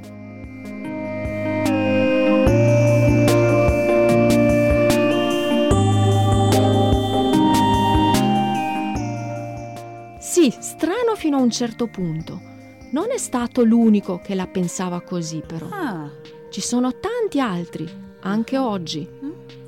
Sì, 10.20 10.54
strano 10.60 11.16
fino 11.16 11.38
a 11.38 11.42
un 11.42 11.50
certo 11.50 11.88
punto. 11.88 12.40
Non 12.92 13.10
è 13.10 13.18
stato 13.18 13.64
l'unico 13.64 14.20
che 14.20 14.36
la 14.36 14.46
pensava 14.46 15.02
così, 15.02 15.42
però. 15.44 15.70
Ah. 15.72 16.08
Ci 16.52 16.62
sono 16.62 17.00
tanti 17.00 17.40
altri, 17.40 17.90
anche 18.22 18.58
oggi, 18.58 19.08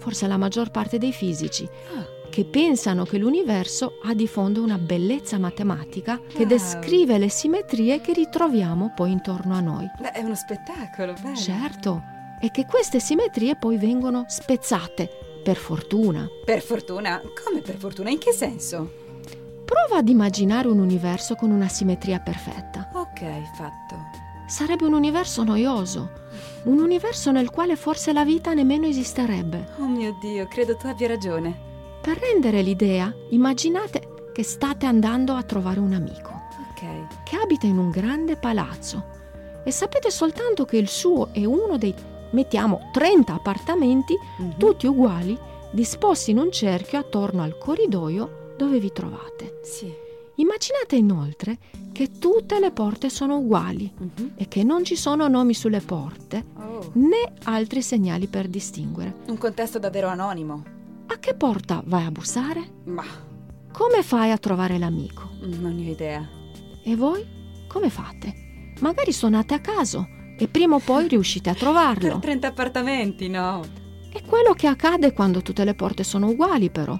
forse 0.01 0.25
la 0.25 0.35
maggior 0.37 0.71
parte 0.71 0.97
dei 0.97 1.11
fisici, 1.13 1.63
ah, 1.95 2.27
che 2.31 2.43
pensano 2.45 3.03
che 3.05 3.19
l'universo 3.19 3.99
ha 4.03 4.15
di 4.15 4.25
fondo 4.27 4.63
una 4.63 4.79
bellezza 4.79 5.37
matematica 5.37 6.19
che 6.27 6.39
Wow. 6.39 6.47
descrive 6.47 7.19
le 7.19 7.29
simmetrie 7.29 8.01
che 8.01 8.13
ritroviamo 8.13 8.93
poi 8.95 9.11
intorno 9.11 9.53
a 9.53 9.59
noi. 9.59 9.87
beh, 9.99 10.11
è 10.11 10.21
uno 10.23 10.33
spettacolo, 10.35 11.13
bello. 11.21 11.35
Certo, 11.35 12.01
e 12.41 12.49
che 12.49 12.65
queste 12.65 12.99
simmetrie 12.99 13.55
poi 13.57 13.77
vengono 13.77 14.25
spezzate, 14.27 15.09
per 15.43 15.55
fortuna. 15.57 16.27
Per 16.43 16.61
fortuna? 16.61 17.21
Come 17.45 17.61
per 17.61 17.75
fortuna? 17.77 18.09
In 18.09 18.17
che 18.17 18.31
senso? 18.31 18.91
Prova 19.65 19.99
ad 19.99 20.09
immaginare 20.09 20.67
un 20.67 20.79
universo 20.79 21.35
con 21.35 21.51
una 21.51 21.67
simmetria 21.67 22.19
perfetta. 22.19 22.89
Ok, 22.93 23.21
fatto. 23.55 23.95
Sarebbe 24.47 24.85
un 24.85 24.93
universo 24.93 25.43
noioso, 25.43 26.11
un 26.63 26.79
universo 26.79 27.31
nel 27.31 27.49
quale 27.49 27.75
forse 27.75 28.13
la 28.13 28.23
vita 28.23 28.53
nemmeno 28.53 28.85
esisterebbe. 28.85 29.67
Oh 29.79 29.87
mio 29.87 30.15
Dio, 30.21 30.47
credo 30.47 30.75
tu 30.77 30.87
abbia 30.87 31.07
ragione. 31.07 31.69
Per 32.01 32.17
rendere 32.17 32.61
l'idea, 32.61 33.13
immaginate 33.29 34.07
che 34.33 34.43
state 34.43 34.85
andando 34.85 35.33
a 35.33 35.43
trovare 35.43 35.79
un 35.79 35.93
amico 35.93 36.29
Ok. 36.71 37.23
che 37.23 37.35
abita 37.35 37.65
in 37.67 37.77
un 37.77 37.89
grande 37.89 38.35
palazzo 38.37 39.03
e 39.63 39.71
sapete 39.71 40.09
soltanto 40.09 40.65
che 40.65 40.77
il 40.77 40.87
suo 40.87 41.29
è 41.31 41.43
uno 41.45 41.77
dei, 41.77 41.93
mettiamo, 42.31 42.89
30 42.91 43.33
appartamenti, 43.35 44.17
Mhm. 44.37 44.57
tutti 44.57 44.87
uguali, 44.87 45.37
disposti 45.71 46.31
in 46.31 46.39
un 46.39 46.51
cerchio 46.51 46.97
attorno 46.99 47.43
al 47.43 47.57
corridoio 47.57 48.53
dove 48.57 48.79
vi 48.79 48.91
trovate. 48.91 49.59
Sì. 49.61 49.93
Immaginate 50.41 50.95
inoltre 50.95 51.57
che 51.91 52.17
tutte 52.17 52.59
le 52.59 52.71
porte 52.71 53.09
sono 53.09 53.37
uguali 53.37 53.91
Mhm. 53.95 54.31
e 54.37 54.47
che 54.47 54.63
non 54.63 54.83
ci 54.83 54.95
sono 54.95 55.27
nomi 55.27 55.53
sulle 55.53 55.81
porte 55.81 56.45
Oh. 56.55 56.89
né 56.93 57.33
altri 57.43 57.83
segnali 57.83 58.25
per 58.25 58.47
distinguere. 58.47 59.17
Un 59.27 59.37
contesto 59.37 59.77
davvero 59.77 60.07
anonimo. 60.07 60.63
A 61.07 61.19
che 61.19 61.35
porta 61.35 61.83
vai 61.85 62.05
a 62.05 62.11
bussare? 62.11 62.63
Ma 62.85 63.03
Come 63.71 64.01
fai 64.03 64.31
a 64.31 64.37
trovare 64.39 64.77
l'amico? 64.79 65.29
non 65.43 65.75
ne 65.75 65.87
ho 65.87 65.91
idea. 65.91 66.27
E 66.83 66.95
voi? 66.95 67.23
Come 67.67 67.89
fate? 67.91 68.73
Magari 68.79 69.11
suonate 69.13 69.53
a 69.53 69.59
caso 69.59 70.07
e 70.39 70.47
prima 70.47 70.75
o 70.75 70.79
poi 70.79 71.07
riuscite 71.07 71.49
a 71.51 71.53
trovarlo. 71.55 72.09
Per 72.17 72.19
30 72.19 72.47
appartamenti, 72.47 73.29
no. 73.29 73.61
È 74.11 74.21
quello 74.23 74.53
che 74.53 74.65
accade 74.67 75.13
quando 75.13 75.41
tutte 75.43 75.63
le 75.63 75.75
porte 75.75 76.03
sono 76.03 76.29
uguali, 76.29 76.69
però. 76.71 76.99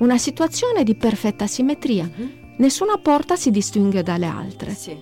Una 0.00 0.18
situazione 0.18 0.84
di 0.84 0.94
perfetta 0.94 1.46
simmetria. 1.46 2.04
Mhm. 2.04 2.40
Nessuna 2.62 2.96
porta 2.96 3.34
si 3.34 3.50
distingue 3.50 4.04
dalle 4.04 4.26
altre. 4.26 4.72
Sì. 4.72 4.96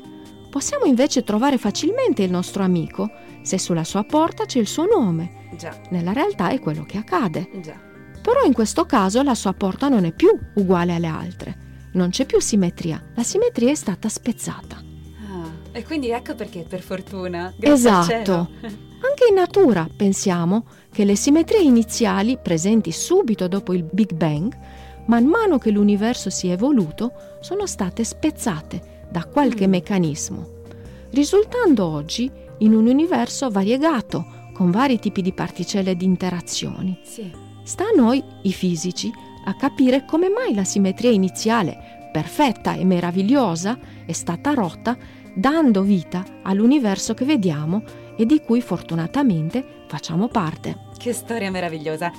Possiamo 0.49 0.87
invece 0.87 1.25
trovare 1.25 1.59
facilmente 1.59 2.23
il 2.23 2.31
nostro 2.31 2.63
amico 2.63 3.11
se 3.43 3.59
sulla 3.59 3.85
sua 3.85 4.03
porta 4.05 4.47
c'è 4.47 4.59
il 4.59 4.67
suo 4.67 4.87
nome. 4.87 5.49
Già, 5.59 5.79
Nella 5.91 6.15
realtà 6.15 6.49
è 6.49 6.59
quello 6.59 6.85
che 6.85 6.97
accade. 6.97 7.51
già. 7.61 7.79
Però 8.23 8.45
in 8.47 8.55
questo 8.55 8.87
caso 8.87 9.21
la 9.23 9.35
sua 9.35 9.53
porta 9.53 9.91
non 9.91 10.07
è 10.07 10.13
più 10.13 10.31
uguale 10.55 10.95
alle 10.95 11.07
altre. 11.09 11.59
Non 11.93 12.09
c'è 12.09 12.25
più 12.25 12.41
simmetria. 12.41 13.11
La 13.15 13.23
simmetria 13.23 13.71
è 13.73 13.75
stata 13.75 14.09
spezzata. 14.09 14.77
Ah, 15.31 15.51
e 15.73 15.85
quindi 15.85 16.09
ecco 16.09 16.35
perché, 16.35 16.65
per 16.67 16.81
fortuna. 16.81 17.53
Esatto. 17.61 18.49
Anche 19.03 19.27
in 19.29 19.35
natura 19.35 19.87
pensiamo 19.95 20.65
che 20.91 21.05
le 21.05 21.15
simmetrie 21.15 21.61
iniziali, 21.61 22.39
presenti 22.43 22.91
subito 22.91 23.49
dopo 23.49 23.75
il 23.75 23.83
Big 23.83 24.15
Bang, 24.15 24.57
man 25.07 25.25
mano 25.25 25.59
che 25.59 25.71
l'universo 25.71 26.31
si 26.31 26.49
è 26.49 26.53
evoluto, 26.53 27.13
sono 27.41 27.67
state 27.67 28.05
spezzate 28.05 28.99
da 29.11 29.25
qualche 29.25 29.67
Mm. 29.67 29.71
meccanismo, 29.71 30.47
risultando 31.11 31.87
oggi 31.87 32.31
in 32.59 32.75
un 32.75 32.87
universo 32.87 33.51
variegato, 33.51 34.39
con 34.53 34.71
vari 34.71 34.99
tipi 34.99 35.23
di 35.23 35.33
particelle 35.33 35.97
di 35.97 36.05
interazioni. 36.05 36.99
Sì. 37.03 37.33
Sta 37.63 37.85
a 37.85 37.97
noi, 37.97 38.23
i 38.43 38.53
fisici, 38.53 39.11
a 39.45 39.55
capire 39.57 40.05
come 40.05 40.29
mai 40.29 40.55
la 40.55 40.65
simmetria 40.65 41.11
iniziale, 41.11 42.09
perfetta 42.13 42.75
e 42.75 42.85
meravigliosa, 42.85 43.79
è 44.05 44.13
stata 44.13 44.53
rotta, 44.53 44.97
dando 45.35 45.83
vita 45.83 46.25
all'universo 46.43 47.15
che 47.15 47.25
vediamo 47.25 47.83
e 48.17 48.27
di 48.27 48.41
cui 48.41 48.61
fortunatamente 48.61 49.85
facciamo 49.87 50.29
parte. 50.29 50.89
Che 50.99 51.13
storia 51.13 51.51
meravigliosa. 51.51 52.13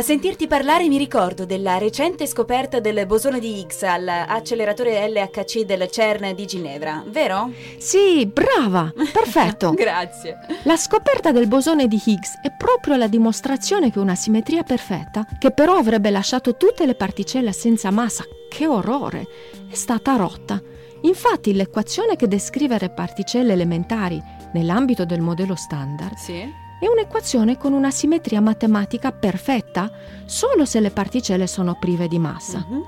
A 0.00 0.02
sentirti 0.02 0.46
parlare 0.46 0.88
mi 0.88 0.96
ricordo 0.96 1.44
della 1.44 1.76
recente 1.76 2.26
scoperta 2.26 2.80
del 2.80 3.04
bosone 3.04 3.38
di 3.38 3.58
Higgs 3.58 3.82
all'acceleratore 3.82 5.06
LHC 5.10 5.64
del 5.66 5.90
CERN 5.90 6.34
di 6.34 6.46
Ginevra, 6.46 7.04
vero? 7.06 7.50
Sì, 7.76 8.24
brava! 8.24 8.90
Perfetto! 9.12 9.72
Grazie. 9.76 10.38
La 10.62 10.78
scoperta 10.78 11.32
del 11.32 11.48
bosone 11.48 11.86
di 11.86 12.00
Higgs 12.02 12.40
è 12.40 12.50
proprio 12.50 12.96
la 12.96 13.08
dimostrazione 13.08 13.90
che 13.90 13.98
una 13.98 14.14
simmetria 14.14 14.62
perfetta, 14.62 15.26
che 15.38 15.50
però 15.50 15.74
avrebbe 15.74 16.08
lasciato 16.08 16.56
tutte 16.56 16.86
le 16.86 16.94
particelle 16.94 17.52
senza 17.52 17.90
massa, 17.90 18.24
che 18.48 18.66
orrore, 18.66 19.26
è 19.68 19.74
stata 19.74 20.16
rotta. 20.16 20.62
Infatti 21.02 21.52
l'equazione 21.52 22.16
che 22.16 22.26
descrive 22.26 22.78
le 22.78 22.88
particelle 22.88 23.52
elementari 23.52 24.18
nell'ambito 24.54 25.04
del 25.04 25.20
modello 25.20 25.56
standard 25.56 26.16
Sì? 26.16 26.59
È 26.80 26.86
un'equazione 26.88 27.56
con 27.56 27.72
una 27.72 27.90
simmetria 27.90 28.40
matematica 28.40 29.12
perfetta 29.12 29.90
solo 30.24 30.64
se 30.64 30.80
le 30.80 30.90
particelle 30.90 31.46
sono 31.46 31.76
prive 31.78 32.08
di 32.08 32.18
massa. 32.18 32.64
Mhm. 32.68 32.82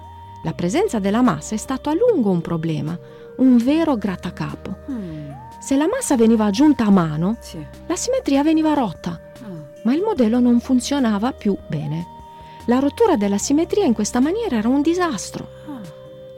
La 0.45 0.53
presenza 0.55 0.99
della 0.99 1.23
massa 1.23 1.55
è 1.55 1.59
stato 1.59 1.89
a 1.91 1.95
lungo 1.95 2.31
un 2.31 2.41
problema, 2.41 2.99
un 3.37 3.57
vero 3.59 3.97
grattacapo. 3.97 4.77
Mm, 4.91 5.31
Se 5.61 5.77
la 5.77 5.87
massa 5.87 6.17
veniva 6.17 6.47
aggiunta 6.47 6.87
a 6.87 6.91
mano, 6.91 7.37
Sì. 7.41 7.65
la 7.87 7.95
simmetria 7.95 8.43
veniva 8.43 8.75
rotta, 8.75 9.11
Ah. 9.43 9.47
ma 9.85 9.95
il 9.95 10.03
modello 10.03 10.41
non 10.41 10.59
funzionava 10.59 11.31
più 11.31 11.57
bene. 11.69 12.05
La 12.67 12.81
rottura 12.81 13.15
della 13.17 13.39
simmetria 13.39 13.85
in 13.85 13.93
questa 13.93 14.19
maniera 14.19 14.57
era 14.57 14.67
un 14.67 14.83
disastro. 14.83 15.47
Ah. 15.69 15.81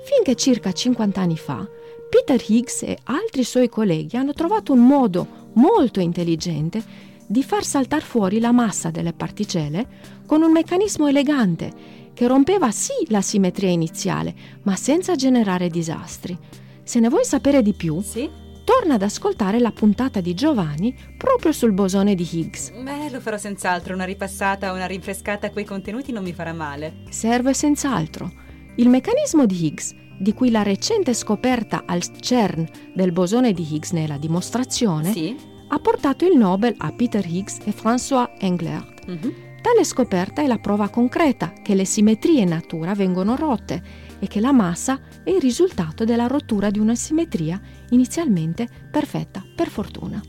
Finché 0.04 0.34
circa 0.34 0.72
50 0.72 1.22
anni 1.22 1.38
fa, 1.38 1.66
Peter 2.10 2.38
Higgs 2.46 2.82
e 2.82 2.98
altri 3.04 3.44
suoi 3.44 3.70
colleghi 3.70 4.18
hanno 4.18 4.34
trovato 4.34 4.74
un 4.74 4.86
modo 4.86 5.26
molto 5.54 6.00
intelligente 6.00 6.82
di 7.26 7.42
far 7.42 7.64
saltare 7.64 8.04
fuori 8.04 8.38
la 8.40 8.52
massa 8.52 8.90
delle 8.90 9.12
particelle 9.12 9.86
con 10.26 10.42
un 10.42 10.52
meccanismo 10.52 11.06
elegante 11.06 11.72
che 12.14 12.26
rompeva 12.26 12.70
sì 12.70 12.92
la 13.08 13.20
simmetria 13.20 13.70
iniziale, 13.70 14.34
ma 14.62 14.76
senza 14.76 15.14
generare 15.16 15.68
disastri. 15.68 16.36
Se 16.82 17.00
ne 17.00 17.08
vuoi 17.08 17.24
sapere 17.24 17.60
di 17.62 17.72
più, 17.74 18.00
Sì? 18.02 18.30
torna 18.64 18.94
ad 18.94 19.02
ascoltare 19.02 19.58
la 19.58 19.72
puntata 19.72 20.20
di 20.20 20.32
Giovanni 20.34 20.94
proprio 21.18 21.52
sul 21.52 21.72
bosone 21.72 22.14
di 22.14 22.26
Higgs. 22.30 22.70
Beh, 22.70 23.10
lo 23.10 23.20
farò 23.20 23.36
senz'altro. 23.36 23.94
Una 23.94 24.04
ripassata, 24.04 24.72
una 24.72 24.86
rinfrescata 24.86 25.48
a 25.48 25.50
quei 25.50 25.64
contenuti 25.64 26.12
non 26.12 26.22
mi 26.22 26.32
farà 26.32 26.52
male. 26.52 27.02
Serve 27.10 27.52
senz'altro. 27.52 28.30
Il 28.76 28.88
meccanismo 28.88 29.44
di 29.44 29.66
Higgs, 29.66 29.94
di 30.18 30.32
cui 30.32 30.50
la 30.50 30.62
recente 30.62 31.12
scoperta 31.14 31.82
al 31.86 32.02
CERN 32.20 32.66
del 32.94 33.12
bosone 33.12 33.52
di 33.52 33.66
Higgs 33.74 33.90
nella 33.90 34.16
dimostrazione, 34.18 35.12
Sì? 35.12 35.36
Ha 35.74 35.80
portato 35.80 36.24
il 36.24 36.36
Nobel 36.36 36.72
a 36.78 36.92
Peter 36.92 37.26
Higgs 37.26 37.58
e 37.64 37.72
François 37.72 38.30
Englert. 38.38 39.06
Mhm. 39.06 39.34
Tale 39.60 39.82
scoperta 39.82 40.40
è 40.40 40.46
la 40.46 40.58
prova 40.58 40.88
concreta 40.88 41.52
che 41.64 41.74
le 41.74 41.84
simmetrie 41.84 42.42
in 42.42 42.50
natura 42.50 42.94
vengono 42.94 43.34
rotte 43.34 43.82
e 44.20 44.28
che 44.28 44.38
la 44.38 44.52
massa 44.52 45.00
è 45.24 45.30
il 45.30 45.40
risultato 45.40 46.04
della 46.04 46.28
rottura 46.28 46.70
di 46.70 46.78
una 46.78 46.94
simmetria 46.94 47.60
inizialmente 47.90 48.68
perfetta, 48.88 49.42
per 49.56 49.68
fortuna. 49.68 50.22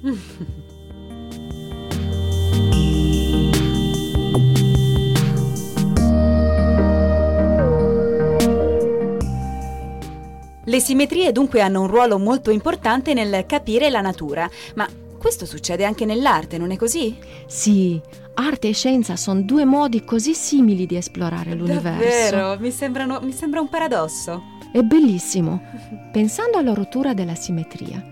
Le 10.68 10.80
simmetrie 10.80 11.32
dunque 11.32 11.62
hanno 11.62 11.82
un 11.82 11.88
ruolo 11.88 12.18
molto 12.18 12.50
importante 12.50 13.14
nel 13.14 13.46
capire 13.46 13.92
la 13.92 14.02
natura, 14.02 14.50
ma 14.74 14.90
questo 15.26 15.48
succede 15.48 15.84
anche 15.86 16.06
nell'arte, 16.06 16.60
non 16.60 16.70
è 16.70 16.76
così? 16.78 17.18
Sì, 17.48 18.00
arte 18.36 18.68
e 18.68 18.74
scienza 18.74 19.16
sono 19.16 19.42
due 19.42 19.66
modi 19.66 20.04
così 20.04 20.36
simili 20.36 20.86
di 20.86 20.96
esplorare 20.98 21.56
l'universo. 21.56 22.36
Davvero, 22.36 22.60
mi, 22.60 22.70
sembrano- 22.70 23.20
mi 23.24 23.32
sembra 23.32 23.60
un 23.60 23.68
paradosso. 23.68 24.44
È 24.72 24.84
bellissimo. 24.84 25.64
Pensando 26.12 26.60
alla 26.60 26.76
rottura 26.76 27.16
della 27.16 27.34
simmetria, 27.34 28.06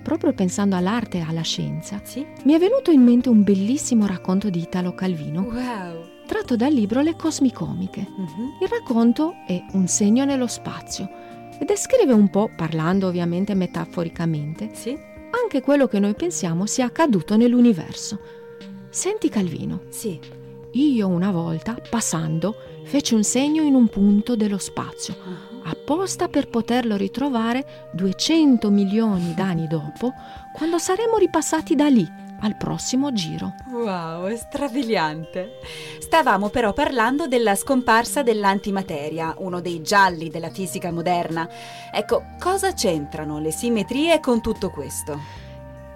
proprio 0.00 0.32
pensando 0.32 0.76
all'arte 0.76 1.18
e 1.18 1.24
alla 1.28 1.42
scienza, 1.42 2.00
Sì? 2.04 2.24
mi 2.44 2.52
è 2.52 2.58
venuto 2.60 2.92
in 2.92 3.02
mente 3.02 3.28
un 3.28 3.42
bellissimo 3.42 4.06
racconto 4.06 4.48
di 4.48 4.60
Italo 4.60 4.94
Calvino, 4.94 5.40
Wow. 5.40 6.04
tratto 6.24 6.54
dal 6.54 6.72
libro 6.72 7.00
Le 7.00 7.16
Cosmicomiche. 7.16 8.06
Mhm. 8.16 8.58
Il 8.62 8.68
racconto 8.68 9.34
è 9.44 9.60
un 9.72 9.88
segno 9.88 10.24
nello 10.24 10.46
spazio 10.46 11.10
e 11.58 11.64
descrive 11.64 12.12
un 12.12 12.30
po', 12.30 12.48
parlando 12.56 13.08
ovviamente 13.08 13.54
metaforicamente, 13.54 14.70
Sì? 14.72 14.96
Anche 15.42 15.60
quello 15.60 15.86
che 15.86 15.98
noi 15.98 16.14
pensiamo 16.14 16.66
sia 16.66 16.86
accaduto 16.86 17.36
nell'universo. 17.36 18.18
Senti 18.88 19.28
Calvino. 19.28 19.82
Sì. 19.88 20.18
Io 20.72 21.08
una 21.08 21.30
volta, 21.30 21.76
passando, 21.88 22.54
feci 22.84 23.14
un 23.14 23.22
segno 23.22 23.62
in 23.62 23.74
un 23.74 23.88
punto 23.88 24.36
dello 24.36 24.58
spazio, 24.58 25.14
Uh-huh. 25.24 25.60
apposta 25.70 26.28
per 26.28 26.48
poterlo 26.48 26.96
ritrovare 26.96 27.90
200 27.92 28.70
milioni 28.70 29.34
d'anni 29.34 29.66
dopo, 29.66 30.12
quando 30.52 30.78
saremo 30.78 31.16
ripassati 31.16 31.74
da 31.74 31.88
lì, 31.88 32.06
al 32.44 32.56
prossimo 32.56 33.12
giro. 33.12 33.54
Wow, 33.70 34.26
è 34.26 34.36
strabiliante. 34.36 35.58
Stavamo 35.98 36.50
però 36.50 36.72
parlando 36.72 37.26
della 37.26 37.54
scomparsa 37.54 38.22
dell'antimateria, 38.22 39.34
uno 39.38 39.60
dei 39.60 39.82
gialli 39.82 40.28
della 40.28 40.50
fisica 40.50 40.92
moderna. 40.92 41.48
Ecco, 41.90 42.24
cosa 42.38 42.72
c'entrano 42.72 43.38
le 43.38 43.50
simmetrie 43.50 44.20
con 44.20 44.40
tutto 44.40 44.70
questo? 44.70 45.18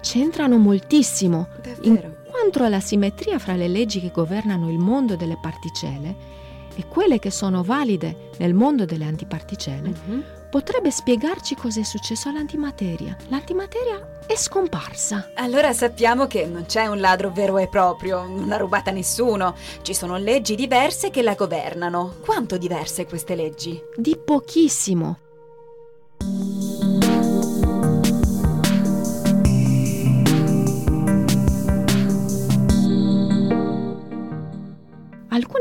C'entrano 0.01 0.57
moltissimo, 0.57 1.47
in 1.81 1.93
Davvero? 1.93 2.15
quanto 2.29 2.63
alla 2.63 2.79
simmetria 2.79 3.37
fra 3.37 3.55
le 3.55 3.67
leggi 3.67 3.99
che 3.99 4.11
governano 4.11 4.69
il 4.69 4.79
mondo 4.79 5.15
delle 5.15 5.37
particelle 5.39 6.38
e 6.79 6.87
quelle 6.87 7.19
che 7.19 7.29
sono 7.29 7.61
valide 7.61 8.29
nel 8.37 8.53
mondo 8.53 8.85
delle 8.85 9.03
antiparticelle, 9.05 9.89
Mhm. 9.89 10.23
potrebbe 10.49 10.89
spiegarci 10.91 11.55
cosa 11.55 11.81
è 11.81 11.83
successo 11.83 12.29
all'antimateria. 12.29 13.15
L'antimateria 13.27 14.21
è 14.25 14.35
scomparsa. 14.35 15.31
Allora 15.35 15.73
sappiamo 15.73 16.25
che 16.27 16.45
non 16.45 16.65
c'è 16.65 16.87
un 16.87 16.99
ladro 16.99 17.31
vero 17.31 17.57
e 17.57 17.67
proprio, 17.67 18.25
non 18.25 18.47
l'ha 18.47 18.57
rubata 18.57 18.91
nessuno. 18.91 19.55
Ci 19.81 19.93
sono 19.93 20.17
leggi 20.17 20.55
diverse 20.55 21.09
che 21.09 21.21
la 21.21 21.35
governano. 21.35 22.15
Quanto 22.25 22.57
diverse 22.57 23.05
queste 23.05 23.35
leggi? 23.35 23.79
Di 23.95 24.17
pochissimo. 24.23 25.17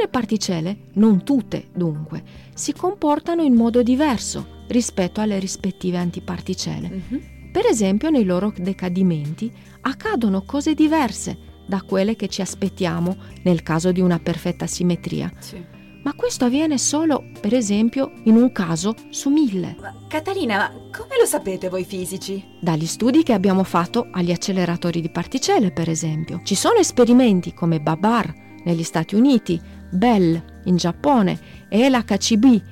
Alcune 0.08 0.10
particelle, 0.10 0.76
non 0.94 1.22
tutte 1.22 1.68
dunque, 1.72 2.22
si 2.54 2.72
comportano 2.72 3.42
in 3.42 3.54
modo 3.54 3.82
diverso 3.82 4.64
rispetto 4.68 5.20
alle 5.20 5.38
rispettive 5.38 5.98
antiparticelle. 5.98 6.88
Mhm. 6.88 7.20
Per 7.52 7.66
esempio, 7.66 8.10
nei 8.10 8.24
loro 8.24 8.52
decadimenti 8.56 9.52
accadono 9.82 10.42
cose 10.42 10.74
diverse 10.74 11.36
da 11.66 11.82
quelle 11.82 12.16
che 12.16 12.28
ci 12.28 12.40
aspettiamo 12.40 13.16
nel 13.42 13.62
caso 13.62 13.92
di 13.92 14.00
una 14.00 14.18
perfetta 14.18 14.66
simmetria. 14.66 15.30
Sì. 15.38 15.62
Ma 16.02 16.14
questo 16.14 16.46
avviene 16.46 16.78
solo, 16.78 17.24
per 17.40 17.52
esempio, 17.52 18.12
in 18.24 18.36
un 18.36 18.50
caso 18.52 18.94
su 19.10 19.28
mille. 19.28 19.76
Ma 19.78 19.92
come 20.10 21.18
lo 21.18 21.26
sapete 21.26 21.68
voi 21.68 21.84
fisici? 21.84 22.42
Dagli 22.60 22.86
studi 22.86 23.22
che 23.22 23.34
abbiamo 23.34 23.64
fatto 23.64 24.08
agli 24.10 24.30
acceleratori 24.30 25.00
di 25.00 25.10
particelle, 25.10 25.70
per 25.70 25.88
esempio. 25.90 26.40
Ci 26.44 26.54
sono 26.54 26.78
esperimenti 26.78 27.52
come 27.52 27.80
Babar 27.80 28.46
negli 28.68 28.82
Stati 28.82 29.14
Uniti, 29.14 29.58
Bell 29.90 30.40
in 30.64 30.76
Giappone 30.76 31.66
e 31.70 31.88
l'HCB 31.88 32.62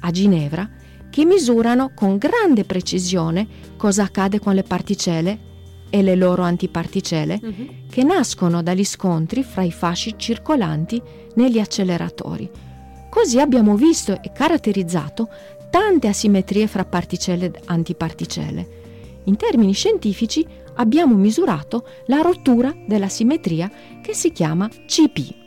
a 0.00 0.10
Ginevra 0.12 0.68
che 1.10 1.24
misurano 1.24 1.90
con 1.92 2.18
grande 2.18 2.64
precisione 2.64 3.46
cosa 3.76 4.04
accade 4.04 4.38
con 4.38 4.54
le 4.54 4.62
particelle 4.62 5.48
e 5.90 6.02
le 6.02 6.14
loro 6.14 6.44
antiparticelle 6.44 7.40
che 7.90 8.04
nascono 8.04 8.62
dagli 8.62 8.84
scontri 8.84 9.42
fra 9.42 9.62
i 9.62 9.72
fasci 9.72 10.14
circolanti 10.16 11.02
negli 11.34 11.58
acceleratori. 11.58 12.48
Così 13.10 13.40
abbiamo 13.40 13.74
visto 13.74 14.22
e 14.22 14.30
caratterizzato 14.32 15.28
tante 15.68 16.06
asimmetrie 16.06 16.68
fra 16.68 16.84
particelle 16.84 17.46
e 17.46 17.60
antiparticelle. 17.64 18.78
In 19.24 19.36
termini 19.36 19.72
scientifici 19.72 20.46
abbiamo 20.80 21.14
misurato 21.14 21.84
la 22.06 22.20
rottura 22.22 22.74
della 22.86 23.08
simmetria 23.08 23.70
che 24.02 24.14
si 24.14 24.32
chiama 24.32 24.68
CP. 24.68 25.38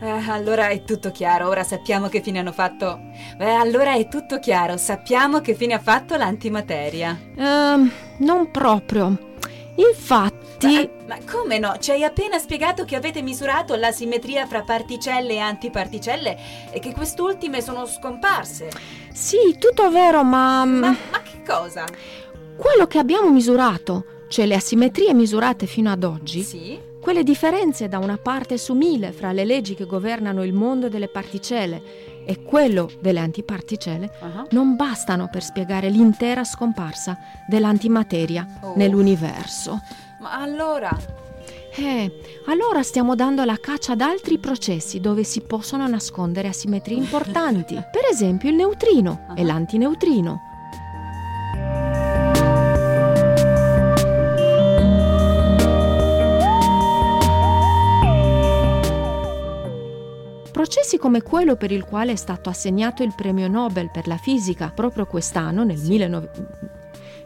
Eh, 0.00 0.08
allora 0.28 0.68
è 0.68 0.82
tutto 0.84 1.10
chiaro, 1.10 1.48
ora 1.48 1.62
sappiamo 1.62 2.08
che 2.08 2.20
fine 2.22 2.40
hanno 2.40 2.52
fatto. 2.52 3.00
Beh, 3.36 3.54
allora 3.54 3.94
è 3.94 4.08
tutto 4.08 4.38
chiaro, 4.38 4.76
sappiamo 4.76 5.40
che 5.40 5.54
fine 5.54 5.74
ha 5.74 5.78
fatto 5.78 6.16
l'antimateria. 6.16 7.18
Ehm, 7.36 7.90
non 8.18 8.50
proprio. 8.50 9.30
Infatti, 9.76 10.90
Ma, 11.06 11.16
ma 11.16 11.18
come 11.30 11.58
no? 11.58 11.76
Ci 11.78 11.92
hai 11.92 12.04
appena 12.04 12.38
spiegato 12.38 12.84
che 12.84 12.96
avete 12.96 13.22
misurato 13.22 13.74
la 13.76 13.90
simmetria 13.92 14.46
fra 14.46 14.62
particelle 14.62 15.34
e 15.34 15.38
antiparticelle 15.38 16.38
e 16.70 16.78
che 16.78 16.92
quest'ultime 16.92 17.62
sono 17.62 17.86
scomparse. 17.86 18.68
sì, 19.12 19.56
tutto 19.58 19.88
vero, 19.90 20.24
ma, 20.24 20.64
mm, 20.66 20.78
Ma, 20.80 20.96
ma 21.10 21.22
che 21.22 21.42
cosa? 21.46 21.86
quello 22.56 22.86
che 22.86 22.98
abbiamo 22.98 23.30
misurato, 23.30 24.04
cioè 24.32 24.46
le 24.46 24.54
asimmetrie 24.54 25.12
misurate 25.12 25.66
fino 25.66 25.90
ad 25.90 26.04
oggi, 26.04 26.42
Sì? 26.42 26.78
quelle 27.02 27.22
differenze 27.22 27.86
da 27.86 27.98
una 27.98 28.16
parte 28.16 28.56
su 28.56 28.72
mille 28.72 29.12
fra 29.12 29.30
le 29.32 29.44
leggi 29.44 29.74
che 29.74 29.84
governano 29.84 30.42
il 30.42 30.54
mondo 30.54 30.88
delle 30.88 31.08
particelle 31.08 31.82
e 32.24 32.42
quello 32.42 32.88
delle 33.00 33.18
antiparticelle, 33.18 34.10
Ah. 34.20 34.46
non 34.52 34.74
bastano 34.76 35.28
per 35.30 35.42
spiegare 35.42 35.90
l'intera 35.90 36.44
scomparsa 36.44 37.18
dell'antimateria 37.46 38.46
Oh. 38.62 38.72
nell'universo. 38.76 39.80
Ma 40.20 40.40
allora? 40.40 40.96
Eh, 41.74 42.12
allora 42.46 42.82
stiamo 42.82 43.14
dando 43.14 43.44
la 43.44 43.56
caccia 43.60 43.92
ad 43.92 44.00
altri 44.02 44.38
processi 44.38 45.00
dove 45.00 45.24
si 45.24 45.40
possono 45.42 45.86
nascondere 45.86 46.48
asimmetrie 46.48 46.96
importanti. 46.96 47.74
Per 47.90 48.02
esempio 48.10 48.48
il 48.50 48.56
neutrino 48.56 49.26
e 49.36 49.42
Ah. 49.42 49.44
l'antineutrino. 49.44 50.40
Processi 60.52 60.98
come 60.98 61.22
quello 61.22 61.56
per 61.56 61.72
il 61.72 61.84
quale 61.84 62.12
è 62.12 62.16
stato 62.16 62.50
assegnato 62.50 63.02
il 63.02 63.14
premio 63.16 63.48
Nobel 63.48 63.90
per 63.90 64.06
la 64.06 64.18
fisica 64.18 64.68
proprio 64.68 65.06
quest'anno, 65.06 65.64
nel, 65.64 65.78
19 65.78 66.30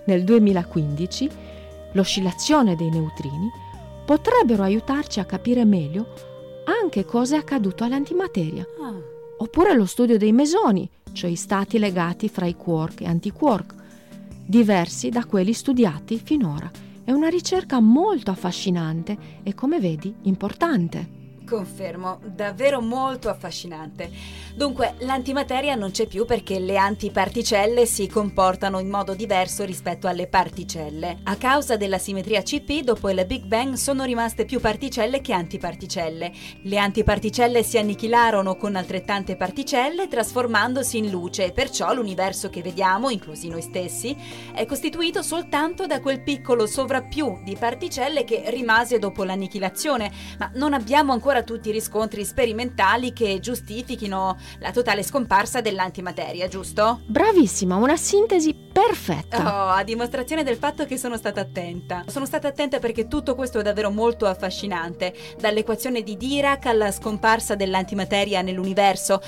nel 0.05 0.23
2015, 0.23 1.29
l'oscillazione 1.93 2.77
dei 2.77 2.89
neutrini, 2.89 3.51
potrebbero 4.05 4.63
aiutarci 4.63 5.19
a 5.19 5.25
capire 5.25 5.65
meglio 5.65 6.07
anche 6.83 7.05
cosa 7.05 7.35
è 7.35 7.39
accaduto 7.39 7.83
all'antimateria, 7.83 8.65
Ah. 8.81 8.95
oppure 9.39 9.75
lo 9.75 9.87
studio 9.87 10.17
dei 10.19 10.33
mesoni, 10.33 10.89
cioè 11.13 11.29
i 11.29 11.37
stati 11.37 11.79
legati 11.79 12.29
fra 12.29 12.47
i 12.47 12.55
quark 12.55 13.01
e 13.01 13.07
antiquark, 13.07 13.75
diversi 14.45 15.09
da 15.09 15.25
quelli 15.25 15.53
studiati 15.53 16.21
finora. 16.23 16.71
È 17.03 17.11
una 17.11 17.29
ricerca 17.29 17.81
molto 17.81 18.31
affascinante 18.31 19.17
e, 19.43 19.55
come 19.55 19.81
vedi, 19.81 20.15
importante. 20.23 21.16
Confermo, 21.47 22.19
davvero 22.25 22.81
molto 22.81 23.29
affascinante. 23.29 24.11
Dunque, 24.57 24.95
l'antimateria 25.01 25.75
non 25.75 25.93
c'è 25.93 26.07
più 26.07 26.25
perché 26.25 26.59
le 26.59 26.77
antiparticelle 26.77 27.87
si 27.87 28.09
comportano 28.09 28.81
in 28.81 28.89
modo 28.89 29.15
diverso 29.15 29.65
rispetto 29.65 30.09
alle 30.09 30.27
particelle. 30.27 31.19
A 31.25 31.37
causa 31.37 31.77
della 31.77 31.99
simmetria 31.99 32.43
CP, 32.43 32.81
dopo 32.81 33.09
il 33.11 33.25
Big 33.27 33.45
Bang 33.45 33.75
sono 33.75 34.05
rimaste 34.05 34.45
più 34.45 34.59
particelle 34.59 35.21
che 35.21 35.33
antiparticelle. 35.33 36.33
Le 36.63 36.79
antiparticelle 36.79 37.63
si 37.63 37.79
annichilarono 37.79 38.57
con 38.57 38.75
altrettante 38.75 39.37
particelle, 39.37 40.09
trasformandosi 40.09 40.99
in 40.99 41.11
luce, 41.11 41.45
e 41.45 41.53
perciò 41.53 41.95
l'universo 41.95 42.51
che 42.51 42.63
vediamo, 42.63 43.11
inclusi 43.11 43.49
noi 43.49 43.63
stessi, 43.63 44.17
è 44.53 44.65
costituito 44.67 45.23
soltanto 45.23 45.87
da 45.87 46.01
quel 46.01 46.23
piccolo 46.23 46.67
sovrappiù 46.67 47.43
di 47.45 47.57
particelle 47.57 48.25
che 48.25 48.45
rimase 48.47 48.99
dopo 48.99 49.23
l'annichilazione, 49.23 50.11
ma 50.39 50.51
non 50.55 50.73
abbiamo 50.73 51.13
ancora 51.13 51.36
tutti 51.43 51.69
i 51.69 51.73
riscontri 51.73 52.25
sperimentali 52.25 53.13
che 53.13 53.39
giustifichino 53.41 54.37
la 54.59 54.71
totale 54.73 55.03
scomparsa 55.03 55.61
dell'antimateria, 55.61 56.49
giusto? 56.49 57.01
Bravissima, 57.07 57.77
una 57.77 57.97
sintesi 57.97 58.55
perfetta. 58.55 59.39
Oh, 59.39 59.69
a 59.71 59.83
dimostrazione 59.83 60.43
del 60.43 60.57
fatto 60.57 60.85
che 60.85 60.99
sono 60.99 61.17
stata 61.17 61.41
attenta. 61.41 62.05
Sono 62.07 62.27
stata 62.27 62.49
attenta 62.49 62.79
perché 62.79 63.09
tutto 63.09 63.35
questo 63.35 63.61
è 63.61 63.63
davvero 63.63 63.91
molto 63.91 64.27
affascinante, 64.27 65.15
dall'equazione 65.39 66.03
di 66.03 66.17
Dirac 66.17 66.67
alla 66.67 66.91
scomparsa 66.91 67.55
dell'antimateria 67.55 68.43
nell'universo. 68.43 69.21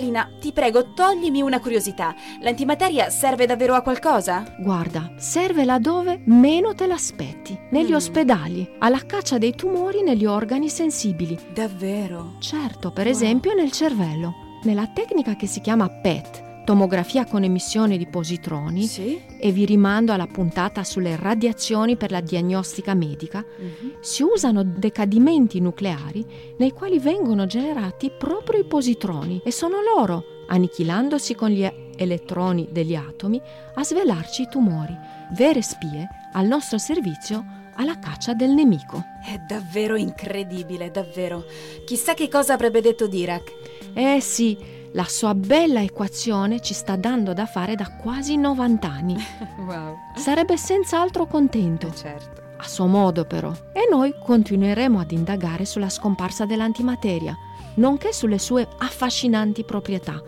Catalina, 0.00 0.30
ti 0.40 0.50
prego, 0.52 0.94
toglimi 0.94 1.42
una 1.42 1.60
curiosità. 1.60 2.14
L'antimateria 2.40 3.10
serve 3.10 3.44
davvero 3.44 3.74
a 3.74 3.82
qualcosa? 3.82 4.56
Guarda, 4.58 5.12
serve 5.18 5.66
laddove 5.66 6.22
meno 6.24 6.74
te 6.74 6.86
l'aspetti, 6.86 7.58
negli 7.70 7.90
Mm. 7.90 7.96
ospedali, 7.96 8.66
alla 8.78 9.04
caccia 9.04 9.36
dei 9.36 9.54
tumori 9.54 10.02
negli 10.02 10.24
organi 10.24 10.70
sensibili. 10.70 11.38
Davvero? 11.52 12.36
Certo, 12.38 12.90
per 12.92 13.04
Wow. 13.04 13.14
esempio 13.14 13.52
nel 13.52 13.72
cervello, 13.72 14.32
nella 14.62 14.86
tecnica 14.86 15.36
che 15.36 15.46
si 15.46 15.60
chiama 15.60 15.86
PET, 15.90 16.48
tomografia 16.70 17.24
con 17.24 17.42
emissione 17.42 17.96
di 17.98 18.06
positroni 18.06 18.84
Sì? 18.86 19.20
e 19.40 19.50
vi 19.50 19.64
rimando 19.64 20.12
alla 20.12 20.28
puntata 20.28 20.84
sulle 20.84 21.16
radiazioni 21.16 21.96
per 21.96 22.12
la 22.12 22.20
diagnostica 22.20 22.94
medica, 22.94 23.44
Mhm. 23.44 23.94
si 23.98 24.22
usano 24.22 24.62
decadimenti 24.62 25.58
nucleari 25.60 26.24
nei 26.58 26.70
quali 26.70 27.00
vengono 27.00 27.46
generati 27.46 28.12
proprio 28.16 28.60
i 28.60 28.64
positroni 28.66 29.40
e 29.44 29.50
sono 29.50 29.78
loro, 29.82 30.22
annichilandosi 30.46 31.34
con 31.34 31.48
gli 31.50 31.68
elettroni 31.96 32.68
degli 32.70 32.94
atomi, 32.94 33.40
a 33.74 33.82
svelarci 33.82 34.42
i 34.42 34.48
tumori, 34.48 34.96
vere 35.32 35.62
spie 35.62 36.06
al 36.34 36.46
nostro 36.46 36.78
servizio 36.78 37.44
alla 37.74 37.98
caccia 37.98 38.32
del 38.32 38.50
nemico. 38.50 39.02
È 39.26 39.36
davvero 39.38 39.96
incredibile, 39.96 40.92
davvero. 40.92 41.44
Chissà 41.84 42.14
che 42.14 42.28
cosa 42.28 42.52
avrebbe 42.52 42.80
detto 42.80 43.08
Dirac. 43.08 43.52
Eh 43.92 44.20
sì, 44.20 44.78
la 44.92 45.04
sua 45.04 45.34
bella 45.34 45.80
equazione 45.80 46.60
ci 46.60 46.74
sta 46.74 46.96
dando 46.96 47.32
da 47.32 47.46
fare 47.46 47.74
da 47.76 47.96
quasi 47.96 48.36
90 48.36 48.88
anni. 48.88 49.16
Wow. 49.60 49.96
Sarebbe 50.16 50.56
senz'altro 50.56 51.26
contento. 51.26 51.92
certo. 51.94 52.42
a 52.56 52.66
suo 52.66 52.86
modo 52.86 53.24
però, 53.24 53.52
e 53.72 53.86
noi 53.90 54.14
continueremo 54.18 54.98
ad 54.98 55.12
indagare 55.12 55.64
sulla 55.64 55.88
scomparsa 55.88 56.44
dell'antimateria, 56.44 57.36
nonché 57.74 58.12
sulle 58.12 58.38
sue 58.38 58.66
affascinanti 58.78 59.64
proprietà, 59.64 60.20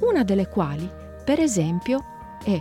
una 0.00 0.22
delle 0.22 0.48
quali, 0.48 0.88
per 1.24 1.40
esempio, 1.40 2.04
è 2.44 2.60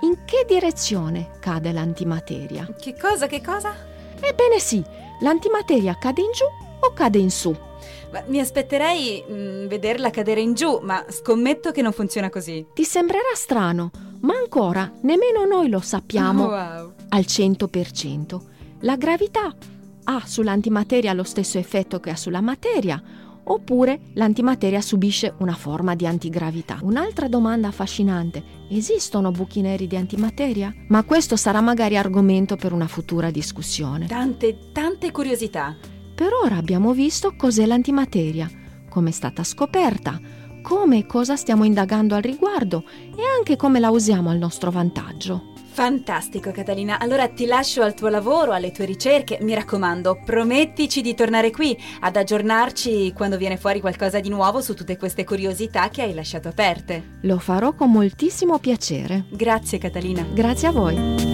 in 0.00 0.24
che 0.24 0.44
direzione 0.46 1.30
cade 1.40 1.72
l'antimateria. 1.72 2.68
Che 2.78 2.94
cosa, 2.96 3.26
che 3.26 3.42
cosa? 3.42 3.74
Ebbene 4.20 4.58
sì, 4.58 4.82
l'antimateria 5.20 5.96
cade 5.98 6.20
in 6.20 6.30
giù 6.32 6.44
o 6.80 6.92
cade 6.92 7.18
in 7.18 7.30
su? 7.30 7.54
Ma 8.12 8.22
mi 8.26 8.40
aspetterei 8.40 9.24
mm, 9.28 9.66
vederla 9.66 10.10
cadere 10.10 10.40
in 10.40 10.54
giù, 10.54 10.78
ma 10.82 11.04
scommetto 11.08 11.70
che 11.72 11.82
non 11.82 11.92
funziona 11.92 12.30
così. 12.30 12.64
Ti 12.74 12.84
sembrerà 12.84 13.34
strano, 13.34 13.90
ma 14.20 14.34
ancora 14.36 14.90
nemmeno 15.02 15.44
noi 15.44 15.68
lo 15.68 15.80
sappiamo 15.80 16.46
Wow. 16.46 16.92
al 17.08 17.24
100%. 17.26 18.40
La 18.80 18.96
gravità 18.96 19.54
ha 20.04 20.22
sull'antimateria 20.24 21.12
lo 21.12 21.22
stesso 21.24 21.58
effetto 21.58 21.98
che 22.00 22.10
ha 22.10 22.16
sulla 22.16 22.40
materia, 22.40 23.02
oppure 23.46 24.00
l'antimateria 24.14 24.80
subisce 24.80 25.34
una 25.38 25.54
forma 25.54 25.94
di 25.94 26.06
antigravità. 26.06 26.78
Un'altra 26.82 27.28
domanda 27.28 27.68
affascinante, 27.68 28.42
esistono 28.70 29.30
buchi 29.30 29.60
neri 29.60 29.86
di 29.86 29.96
antimateria? 29.96 30.72
Ma 30.88 31.02
questo 31.04 31.36
sarà 31.36 31.60
magari 31.60 31.96
argomento 31.96 32.56
per 32.56 32.72
una 32.72 32.86
futura 32.86 33.30
discussione. 33.30 34.06
Tante, 34.06 34.70
tante 34.72 35.10
curiosità. 35.10 35.76
Per 36.14 36.30
ora 36.32 36.56
abbiamo 36.56 36.92
visto 36.92 37.34
cos'è 37.36 37.66
l'antimateria, 37.66 38.48
come 38.88 39.08
è 39.08 39.12
stata 39.12 39.42
scoperta, 39.42 40.20
come 40.62 40.98
e 40.98 41.06
cosa 41.06 41.34
stiamo 41.34 41.64
indagando 41.64 42.14
al 42.14 42.22
riguardo 42.22 42.84
e 42.88 43.22
anche 43.36 43.56
come 43.56 43.80
la 43.80 43.90
usiamo 43.90 44.30
al 44.30 44.38
nostro 44.38 44.70
vantaggio. 44.70 45.52
Fantastico 45.72 46.52
Catalina, 46.52 47.00
allora 47.00 47.26
ti 47.26 47.46
lascio 47.46 47.82
al 47.82 47.94
tuo 47.94 48.06
lavoro, 48.06 48.52
alle 48.52 48.70
tue 48.70 48.84
ricerche, 48.84 49.38
mi 49.40 49.54
raccomando, 49.54 50.22
promettici 50.24 51.02
di 51.02 51.14
tornare 51.14 51.50
qui 51.50 51.76
ad 51.98 52.14
aggiornarci 52.14 53.12
quando 53.12 53.36
viene 53.36 53.56
fuori 53.56 53.80
qualcosa 53.80 54.20
di 54.20 54.28
nuovo 54.28 54.60
su 54.60 54.74
tutte 54.74 54.96
queste 54.96 55.24
curiosità 55.24 55.88
che 55.88 56.02
hai 56.02 56.14
lasciato 56.14 56.46
aperte. 56.46 57.18
Lo 57.22 57.40
farò 57.40 57.74
con 57.74 57.90
moltissimo 57.90 58.60
piacere. 58.60 59.24
Grazie 59.30 59.78
Catalina. 59.78 60.24
Grazie 60.32 60.68
a 60.68 60.70
voi. 60.70 61.33